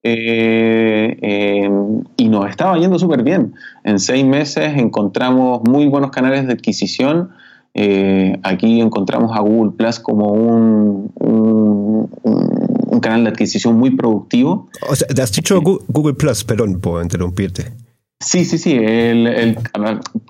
eh, 0.02 1.70
y 2.16 2.28
nos 2.28 2.50
estaba 2.50 2.76
yendo 2.78 2.98
súper 2.98 3.22
bien. 3.22 3.54
En 3.85 4.00
seis 4.00 4.24
meses 4.24 4.76
encontramos 4.76 5.62
muy 5.68 5.87
buenos 5.87 6.11
canales 6.11 6.46
de 6.46 6.54
adquisición 6.54 7.30
eh, 7.78 8.40
aquí 8.42 8.80
encontramos 8.80 9.37
a 9.37 9.40
Google 9.40 9.72
Plus 9.76 10.00
como 10.00 10.32
un, 10.32 11.12
un, 11.14 13.00
canal 13.02 13.24
de 13.24 13.30
adquisición 13.30 13.76
muy 13.76 13.90
productivo. 13.94 14.70
O 14.88 14.96
sea, 14.96 15.06
has 15.22 15.30
dicho 15.30 15.61
Google 15.61 16.14
Plus, 16.14 16.42
perdón 16.42 16.80
por 16.80 17.02
interrumpirte. 17.02 17.74
Sí, 18.18 18.46
sí, 18.46 18.57
sí. 18.57 18.74
El, 18.74 19.59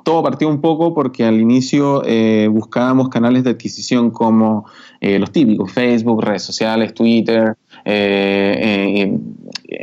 todo 0.05 0.23
partió 0.23 0.49
un 0.49 0.61
poco 0.61 0.93
porque 0.93 1.25
al 1.25 1.41
inicio 1.41 2.03
eh, 2.05 2.49
buscábamos 2.51 3.09
canales 3.09 3.45
de 3.45 3.51
adquisición 3.51 4.11
como 4.11 4.67
eh, 5.01 5.21
los 5.21 5.31
típicos, 5.31 5.73
Facebook, 5.73 6.25
redes 6.25 6.43
sociales, 6.43 6.95
Twitter. 6.95 7.57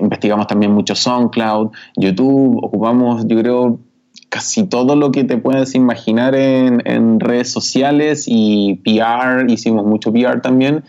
investigamos 0.01 0.47
también 0.47 0.73
mucho 0.73 0.95
SoundCloud, 0.95 1.71
YouTube. 1.95 2.59
Ocupamos, 2.61 3.25
yo 3.25 3.39
creo, 3.39 3.79
casi 4.29 4.67
todo 4.67 4.95
lo 4.95 5.11
que 5.11 5.23
te 5.23 5.37
puedes 5.37 5.73
imaginar 5.73 6.35
en, 6.35 7.19
redes 7.21 7.51
sociales 7.51 8.25
y 8.27 8.81
PR, 8.83 9.49
hicimos 9.49 9.85
mucho 9.85 10.11
PR 10.11 10.41
también, 10.41 10.83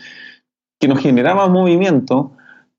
que 0.79 0.87
nos 0.89 0.99
generaba 0.99 1.47
movimiento, 1.47 2.33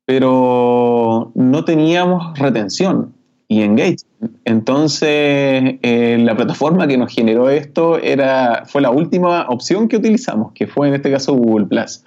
pero 0.05 1.31
no 1.35 1.65
teníamos 1.65 2.37
retención 2.37 3.16
y 3.47 3.61
engagement. 3.61 4.03
Entonces, 4.45 5.75
eh, 5.81 6.17
la 6.19 6.35
plataforma 6.35 6.87
que 6.87 6.97
nos 6.97 7.13
generó 7.13 7.49
esto 7.49 7.97
era, 7.99 8.63
fue 8.65 8.81
la 8.81 8.91
última 8.91 9.47
opción 9.49 9.87
que 9.87 9.97
utilizamos, 9.97 10.51
que 10.53 10.67
fue 10.67 10.89
en 10.89 10.95
este 10.95 11.11
caso 11.11 11.33
Google 11.33 11.67
Plus. 11.67 12.03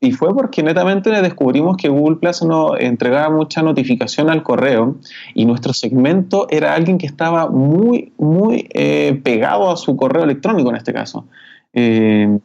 Y 0.00 0.12
fue 0.12 0.34
porque 0.34 0.62
netamente 0.62 1.10
descubrimos 1.10 1.76
que 1.76 1.88
Google 1.88 2.16
Plus 2.16 2.42
no 2.42 2.76
entregaba 2.76 3.34
mucha 3.34 3.62
notificación 3.62 4.28
al 4.28 4.42
correo 4.42 4.96
y 5.34 5.44
nuestro 5.44 5.72
segmento 5.72 6.48
era 6.50 6.74
alguien 6.74 6.98
que 6.98 7.06
estaba 7.06 7.48
muy, 7.48 8.12
muy 8.18 8.68
eh, 8.74 9.20
pegado 9.22 9.70
a 9.70 9.76
su 9.76 9.96
correo 9.96 10.24
electrónico 10.24 10.70
en 10.70 10.76
este 10.76 10.92
caso. 10.92 11.26
Eh, 11.72 12.38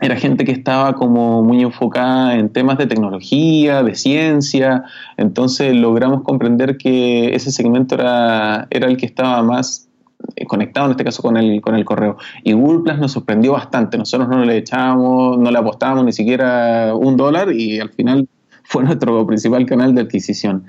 era 0.00 0.16
gente 0.16 0.44
que 0.44 0.52
estaba 0.52 0.94
como 0.94 1.42
muy 1.42 1.60
enfocada 1.62 2.36
en 2.36 2.48
temas 2.48 2.78
de 2.78 2.86
tecnología, 2.86 3.82
de 3.82 3.94
ciencia, 3.94 4.84
entonces 5.16 5.74
logramos 5.74 6.22
comprender 6.22 6.78
que 6.78 7.34
ese 7.34 7.50
segmento 7.50 7.96
era, 7.96 8.66
era 8.70 8.88
el 8.88 8.96
que 8.96 9.06
estaba 9.06 9.42
más 9.42 9.88
eh, 10.36 10.46
conectado 10.46 10.86
en 10.86 10.92
este 10.92 11.04
caso 11.04 11.22
con 11.22 11.36
el, 11.36 11.60
con 11.60 11.74
el 11.74 11.84
correo. 11.84 12.16
Y 12.44 12.52
Google 12.52 12.96
nos 12.96 13.12
sorprendió 13.12 13.52
bastante. 13.52 13.98
Nosotros 13.98 14.28
no 14.28 14.44
le 14.44 14.56
echábamos, 14.56 15.38
no 15.38 15.50
le 15.50 15.58
apostábamos 15.58 16.04
ni 16.04 16.12
siquiera 16.12 16.94
un 16.94 17.16
dólar 17.16 17.52
y 17.52 17.78
al 17.78 17.90
final 17.90 18.28
fue 18.64 18.82
nuestro 18.84 19.26
principal 19.26 19.66
canal 19.66 19.94
de 19.94 20.02
adquisición. 20.02 20.64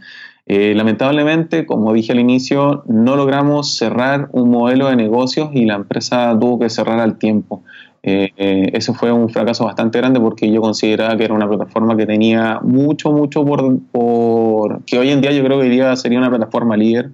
Eh, 0.46 0.74
lamentablemente, 0.76 1.66
como 1.66 1.94
dije 1.94 2.12
al 2.12 2.20
inicio, 2.20 2.84
no 2.88 3.16
logramos 3.16 3.78
cerrar 3.78 4.28
un 4.32 4.50
modelo 4.50 4.90
de 4.90 4.96
negocios 4.96 5.52
y 5.54 5.66
la 5.66 5.76
empresa 5.76 6.36
tuvo 6.40 6.60
que 6.60 6.70
cerrar 6.70 7.00
al 7.00 7.18
tiempo. 7.18 7.64
Eh, 8.04 8.30
eh, 8.36 8.70
eso 8.74 8.94
fue 8.94 9.12
un 9.12 9.30
fracaso 9.30 9.66
bastante 9.66 10.00
grande 10.00 10.20
porque 10.20 10.52
yo 10.52 10.60
consideraba 10.62 11.16
que 11.16 11.26
era 11.26 11.34
una 11.34 11.48
plataforma 11.48 11.96
que 11.96 12.06
tenía 12.06 12.60
mucho, 12.62 13.12
mucho 13.12 13.46
por, 13.46 14.84
que 14.86 14.98
hoy 14.98 15.10
en 15.10 15.22
día 15.22 15.32
yo 15.32 15.44
creo 15.44 15.60
que 15.60 15.70
hoy 15.70 15.98
sería 15.98 16.18
una 16.18 16.30
plataforma 16.30 16.76
líder 16.76 17.12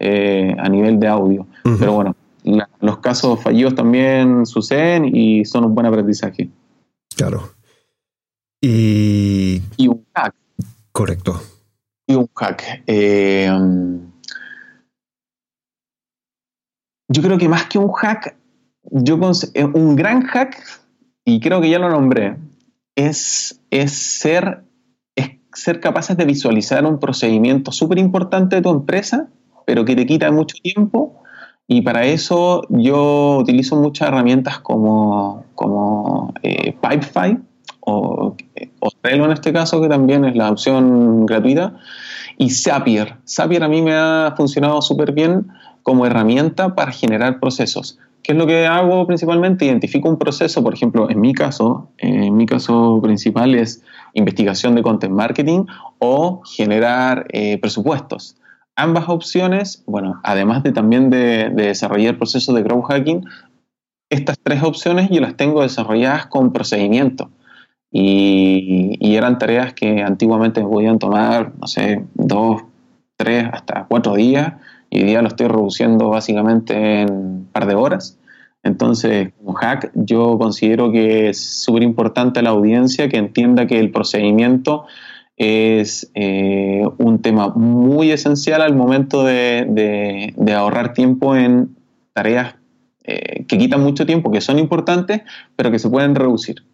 a 0.00 0.68
nivel 0.68 1.00
de 1.00 1.08
audio. 1.08 1.46
Pero 1.78 1.92
bueno, 1.92 2.14
los 2.80 2.98
casos 2.98 3.42
fallidos 3.42 3.74
también 3.74 4.46
suceden 4.46 5.04
y 5.14 5.44
son 5.44 5.64
un 5.64 5.74
buen 5.74 5.86
aprendizaje. 5.86 6.48
Claro. 7.16 7.50
Y, 8.60 9.60
y 9.76 9.88
un 9.88 10.04
hack. 10.14 10.34
Correcto 10.92 11.40
y 12.08 12.14
un 12.14 12.28
hack. 12.34 12.82
Eh, 12.86 13.50
yo 17.08 17.22
creo 17.22 17.38
que 17.38 17.48
más 17.48 17.66
que 17.66 17.78
un 17.78 17.92
hack, 17.92 18.36
yo 18.90 19.18
eh, 19.54 19.64
un 19.64 19.96
gran 19.96 20.22
hack, 20.22 20.62
y 21.24 21.40
creo 21.40 21.60
que 21.60 21.70
ya 21.70 21.78
lo 21.78 21.90
nombré, 21.90 22.36
es, 22.94 23.60
es 23.70 23.92
ser, 23.92 24.64
es 25.14 25.30
ser 25.52 25.80
capaces 25.80 26.16
de 26.16 26.24
visualizar 26.24 26.84
un 26.84 26.98
procedimiento 26.98 27.70
súper 27.72 27.98
importante 27.98 28.56
de 28.56 28.62
tu 28.62 28.70
empresa, 28.70 29.28
pero 29.66 29.84
que 29.84 29.94
te 29.94 30.06
quita 30.06 30.30
mucho 30.32 30.56
tiempo. 30.62 31.14
Y 31.70 31.82
para 31.82 32.06
eso 32.06 32.62
yo 32.70 33.36
utilizo 33.38 33.76
muchas 33.76 34.08
herramientas 34.08 34.58
como, 34.60 35.44
como 35.54 36.32
eh, 36.42 36.74
Pipefy, 36.80 37.38
o, 37.80 38.34
o 38.80 38.90
Trello 39.02 39.26
en 39.26 39.32
este 39.32 39.52
caso, 39.52 39.80
que 39.82 39.88
también 39.88 40.24
es 40.24 40.34
la 40.34 40.50
opción 40.50 41.26
gratuita, 41.26 41.74
y 42.38 42.50
Zapier. 42.50 43.16
Zapier 43.28 43.62
a 43.62 43.68
mí 43.68 43.82
me 43.82 43.94
ha 43.94 44.32
funcionado 44.34 44.80
súper 44.80 45.12
bien 45.12 45.48
como 45.82 46.06
herramienta 46.06 46.74
para 46.74 46.92
generar 46.92 47.38
procesos. 47.38 47.98
¿Qué 48.28 48.34
es 48.34 48.38
lo 48.38 48.46
que 48.46 48.66
hago 48.66 49.06
principalmente? 49.06 49.64
Identifico 49.64 50.06
un 50.06 50.18
proceso, 50.18 50.62
por 50.62 50.74
ejemplo, 50.74 51.08
en 51.08 51.18
mi 51.18 51.32
caso, 51.32 51.92
en 51.96 52.36
mi 52.36 52.44
caso 52.44 53.00
principal 53.02 53.54
es 53.54 53.82
investigación 54.12 54.74
de 54.74 54.82
content 54.82 55.14
marketing 55.14 55.64
o 55.98 56.42
generar 56.44 57.26
eh, 57.32 57.56
presupuestos. 57.56 58.36
Ambas 58.76 59.08
opciones, 59.08 59.82
bueno, 59.86 60.20
además 60.24 60.62
de 60.62 60.72
también 60.72 61.08
de, 61.08 61.48
de 61.48 61.68
desarrollar 61.68 62.18
procesos 62.18 62.54
de 62.54 62.62
growth 62.62 62.84
hacking, 62.88 63.24
estas 64.10 64.38
tres 64.42 64.62
opciones 64.62 65.08
yo 65.08 65.22
las 65.22 65.34
tengo 65.34 65.62
desarrolladas 65.62 66.26
con 66.26 66.52
procedimiento. 66.52 67.30
Y, 67.90 68.98
eran 69.16 69.38
tareas 69.38 69.72
que 69.72 70.02
antiguamente 70.02 70.60
podían 70.60 70.98
tomar, 70.98 71.54
no 71.58 71.66
sé, 71.66 72.04
dos, 72.12 72.62
tres, 73.16 73.46
hasta 73.50 73.86
cuatro 73.88 74.16
días, 74.16 74.52
y 74.90 75.02
día 75.02 75.22
lo 75.22 75.28
estoy 75.28 75.48
reduciendo 75.48 76.08
básicamente 76.08 77.02
en 77.02 77.10
un 77.10 77.48
par 77.52 77.66
de 77.66 77.74
horas. 77.74 78.18
Entonces, 78.62 79.32
como 79.38 79.54
hack, 79.54 79.92
yo 79.94 80.38
considero 80.38 80.90
que 80.90 81.28
es 81.28 81.62
súper 81.62 81.82
importante 81.82 82.42
la 82.42 82.50
audiencia 82.50 83.08
que 83.08 83.16
entienda 83.16 83.66
que 83.66 83.78
el 83.78 83.90
procedimiento 83.90 84.86
es 85.36 86.10
eh, 86.14 86.82
un 86.98 87.22
tema 87.22 87.48
muy 87.48 88.10
esencial 88.10 88.60
al 88.60 88.74
momento 88.74 89.22
de, 89.24 90.34
ahorrar 90.54 90.92
tiempo 90.94 91.36
en 91.36 91.76
tareas 92.12 92.56
eh, 93.04 93.44
que 93.46 93.56
quitan 93.56 93.82
mucho 93.82 94.04
tiempo, 94.04 94.32
que 94.32 94.40
son 94.40 94.58
importantes, 94.58 95.22
pero 95.54 95.70
que 95.70 95.78
se 95.78 95.88
pueden 95.88 96.16
reducir. 96.16 96.64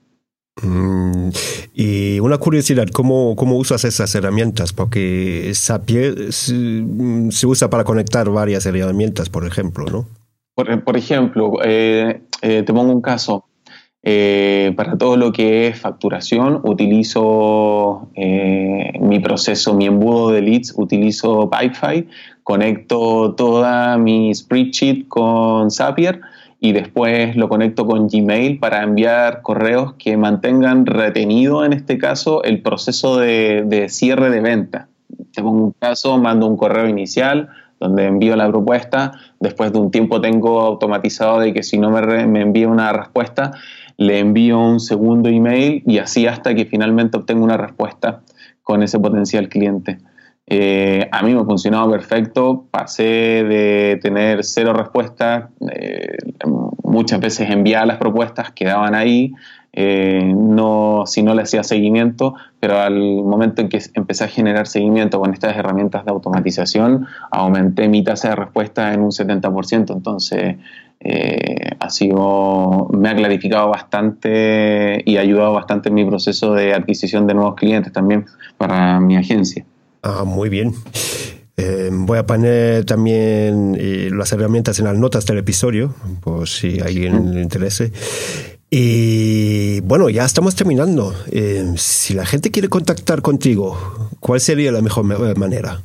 Mm, 0.62 1.30
y 1.74 2.20
una 2.20 2.38
curiosidad, 2.38 2.86
¿cómo, 2.92 3.34
¿cómo, 3.34 3.56
usas 3.56 3.84
esas 3.84 4.14
herramientas? 4.14 4.72
Porque 4.72 5.50
Zapier 5.54 6.14
mm, 6.14 7.30
se, 7.30 7.46
usa 7.46 7.68
para 7.70 7.84
conectar 7.84 8.30
varias 8.30 8.64
herramientas, 8.66 9.28
por 9.28 9.46
ejemplo, 9.46 9.86
¿no? 9.86 10.06
Por, 10.54 10.96
ejemplo, 10.96 11.54
eh, 11.64 12.20
eh, 12.40 12.62
te 12.62 12.72
pongo 12.72 12.92
un 12.92 13.02
caso. 13.02 13.46
Eh, 14.06 14.74
para 14.76 14.98
todo 14.98 15.16
lo 15.16 15.32
que 15.32 15.68
es 15.68 15.80
facturación, 15.80 16.60
utilizo 16.62 18.10
mi 18.14 19.18
proceso, 19.18 19.74
mi 19.74 19.86
embudo 19.86 20.30
de 20.30 20.42
leads, 20.42 20.74
utilizo 20.76 21.50
Pipefy, 21.50 22.06
conecto 22.42 23.34
toda 23.34 23.96
mi 23.96 24.32
spreadsheet 24.34 25.08
con 25.08 25.70
Zapier 25.70 26.20
y 26.64 26.72
después 26.72 27.36
lo 27.36 27.50
conecto 27.50 27.86
con 27.86 28.08
Gmail 28.08 28.58
para 28.58 28.82
enviar 28.82 29.42
correos 29.42 29.96
que 29.98 30.16
mantengan 30.16 30.86
retenido, 30.86 31.62
en 31.62 31.74
este 31.74 31.98
caso, 31.98 32.42
el 32.42 32.62
proceso 32.62 33.18
de, 33.18 33.86
cierre 33.90 34.30
de 34.30 34.40
venta. 34.40 34.88
Te 35.34 35.42
pongo 35.42 35.62
un 35.62 35.72
caso, 35.72 36.16
mando 36.16 36.46
un 36.46 36.56
correo 36.56 36.88
inicial 36.88 37.50
donde 37.78 38.06
envío 38.06 38.34
la 38.34 38.48
propuesta, 38.48 39.12
después 39.40 39.74
de 39.74 39.78
un 39.78 39.90
tiempo 39.90 40.22
tengo 40.22 40.62
automatizado 40.62 41.40
de 41.40 41.52
que 41.52 41.62
si 41.62 41.76
no 41.76 41.90
me, 41.90 42.26
me 42.26 42.40
envía 42.40 42.66
una 42.66 42.94
respuesta, 42.94 43.52
le 43.98 44.18
envío 44.20 44.58
un 44.58 44.80
segundo 44.80 45.28
email 45.28 45.82
y 45.86 45.98
así 45.98 46.26
hasta 46.26 46.54
que 46.54 46.64
finalmente 46.64 47.18
obtengo 47.18 47.44
una 47.44 47.58
respuesta 47.58 48.22
con 48.62 48.82
ese 48.82 48.98
potencial 48.98 49.50
cliente. 49.50 49.98
Eh, 50.46 51.08
a 51.10 51.22
mí 51.22 51.34
me 51.34 51.40
ha 51.40 51.44
funcionado 51.44 51.90
perfecto, 51.90 52.66
pasé 52.70 53.02
de 53.02 53.98
tener 54.02 54.44
cero 54.44 54.74
respuestas, 54.74 55.48
eh, 55.70 56.18
muchas 56.82 57.18
veces 57.18 57.48
enviaba 57.48 57.86
las 57.86 57.96
propuestas, 57.96 58.50
quedaban 58.50 58.94
ahí, 58.94 59.32
eh, 59.72 60.32
no, 60.36 61.04
si 61.06 61.22
no 61.22 61.34
le 61.34 61.42
hacía 61.42 61.64
seguimiento, 61.64 62.34
pero 62.60 62.78
al 62.78 62.94
momento 62.94 63.62
en 63.62 63.70
que 63.70 63.80
empecé 63.94 64.24
a 64.24 64.28
generar 64.28 64.66
seguimiento 64.66 65.18
con 65.18 65.32
estas 65.32 65.56
herramientas 65.56 66.04
de 66.04 66.10
automatización, 66.10 67.06
aumenté 67.30 67.88
mi 67.88 68.04
tasa 68.04 68.28
de 68.30 68.36
respuesta 68.36 68.92
en 68.92 69.00
un 69.00 69.12
70%, 69.12 69.94
entonces 69.94 70.56
ha 71.80 71.90
sido, 71.90 72.88
me 72.92 73.10
ha 73.10 73.14
clarificado 73.14 73.68
bastante 73.68 75.02
y 75.04 75.18
ha 75.18 75.20
ayudado 75.20 75.52
bastante 75.52 75.90
en 75.90 75.96
mi 75.96 76.04
proceso 76.06 76.54
de 76.54 76.72
adquisición 76.72 77.26
de 77.26 77.34
nuevos 77.34 77.56
clientes 77.56 77.92
también 77.92 78.24
para 78.56 79.00
mi 79.00 79.16
agencia. 79.16 79.66
Ah, 80.06 80.24
muy 80.24 80.50
bien. 80.50 80.74
Eh, 81.56 81.88
voy 81.90 82.18
a 82.18 82.26
poner 82.26 82.84
también 82.84 83.74
eh, 83.80 84.10
las 84.12 84.30
herramientas 84.32 84.78
en 84.78 84.84
las 84.84 84.98
notas 84.98 85.24
del 85.24 85.38
episodio, 85.38 85.94
por 86.20 86.46
si 86.46 86.78
a 86.80 86.84
alguien 86.84 87.34
le 87.34 87.40
interese. 87.40 87.90
Y 88.68 89.80
bueno, 89.80 90.10
ya 90.10 90.26
estamos 90.26 90.54
terminando. 90.56 91.14
Eh, 91.32 91.72
si 91.76 92.12
la 92.12 92.26
gente 92.26 92.50
quiere 92.50 92.68
contactar 92.68 93.22
contigo, 93.22 93.78
¿cuál 94.20 94.40
sería 94.40 94.72
la 94.72 94.82
mejor 94.82 95.06
manera? 95.38 95.80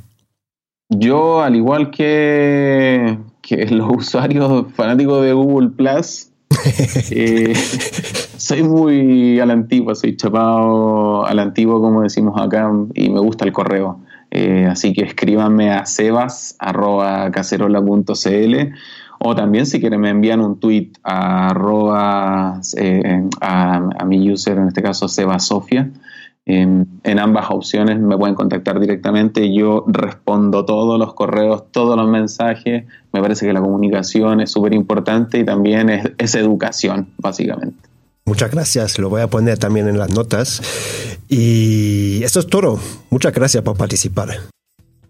Yo, 0.89 1.41
al 1.41 1.55
igual 1.55 1.89
que, 1.89 3.19
que 3.41 3.67
los 3.67 3.89
usuarios 3.95 4.65
fanáticos 4.75 5.23
de 5.23 5.31
Google 5.31 5.69
Plus, 5.69 6.28
soy 8.37 8.63
muy 8.63 9.39
a 9.39 9.45
la 9.45 9.53
antigua, 9.53 9.93
soy 9.95 10.15
chapado 10.15 11.25
a 11.25 11.33
la 11.33 11.43
antigua, 11.43 11.79
como 11.79 12.01
decimos 12.01 12.39
acá, 12.39 12.71
y 12.93 13.09
me 13.09 13.19
gusta 13.19 13.45
el 13.45 13.51
correo. 13.51 13.99
Eh, 14.31 14.67
así 14.69 14.93
que 14.93 15.03
escríbanme 15.03 15.71
a 15.71 15.85
sebas.cacerola.cl 15.85 18.73
o 19.21 19.35
también 19.35 19.65
si 19.65 19.81
quieren 19.81 19.99
me 19.99 20.09
envían 20.09 20.39
un 20.39 20.59
tweet 20.59 20.91
a, 21.03 22.61
eh, 22.77 23.27
a, 23.41 24.05
mi 24.05 24.31
user, 24.31 24.57
en 24.57 24.67
este 24.67 24.81
caso 24.81 25.09
Sebasofia. 25.09 25.89
En, 26.51 27.19
ambas 27.19 27.47
opciones 27.49 27.99
me 27.99 28.17
pueden 28.17 28.35
contactar 28.35 28.79
directamente. 28.79 29.53
Yo 29.53 29.85
respondo 29.87 30.65
todos 30.65 30.97
los 30.97 31.13
correos, 31.13 31.71
todos 31.71 31.95
los 31.95 32.09
mensajes. 32.09 32.85
Me 33.13 33.21
parece 33.21 33.45
que 33.45 33.53
la 33.53 33.61
comunicación 33.61 34.41
es 34.41 34.51
súper 34.51 34.73
importante 34.73 35.37
y 35.39 35.45
también 35.45 35.89
es 36.17 36.35
educación, 36.35 37.09
básicamente. 37.17 37.89
Muchas 38.29 38.51
gracias, 38.51 38.99
lo 38.99 39.09
voy 39.09 39.21
a 39.21 39.27
poner 39.27 39.57
también 39.57 39.87
en 39.87 39.97
las 39.97 40.11
notas. 40.11 40.61
Y 41.27 42.21
esto 42.23 42.39
es 42.39 42.45
todo. 42.45 42.79
Muchas 43.09 43.33
gracias 43.33 43.63
por 43.63 43.75
participar. 43.75 44.29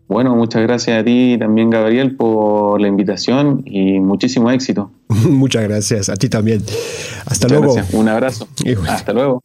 Bueno, 0.08 0.36
muchas 0.38 0.62
gracias 0.64 1.02
a 1.02 1.04
ti 1.04 1.36
también, 1.38 1.70
Gabriel, 1.70 2.16
por 2.16 2.80
la 2.80 2.88
invitación 2.88 3.64
y 3.66 4.00
muchísimo 4.00 4.50
éxito. 4.50 4.92
muchas 5.10 5.64
gracias, 5.64 6.08
a 6.08 6.16
ti 6.16 6.30
también. 6.30 6.64
Hasta 7.26 7.50
luego. 7.50 7.76
Un 7.92 8.08
abrazo. 8.08 8.48
Hasta 8.88 9.12
luego. 9.12 9.44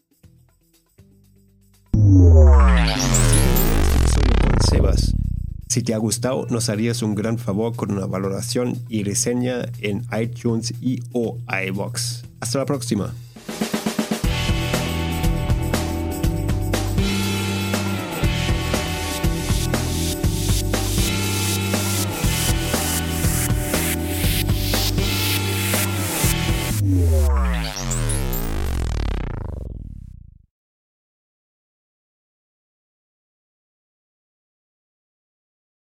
Sebas. 4.68 5.14
Si 5.68 5.83
te 5.83 5.94
ha 5.94 5.98
gustado, 5.98 6.46
nos 6.50 6.68
harías 6.68 7.03
un 7.03 7.14
gran 7.14 7.38
favor 7.38 7.74
con 7.74 7.90
una 7.90 8.07
valoración 8.07 8.79
y 8.88 9.03
reseña 9.03 9.66
en 9.81 10.07
iTunes 10.18 10.72
y 10.81 11.00
o 11.12 11.38
iBox. 11.48 12.24
Hasta 12.40 12.59
la 12.59 12.66
próxima. 12.66 13.12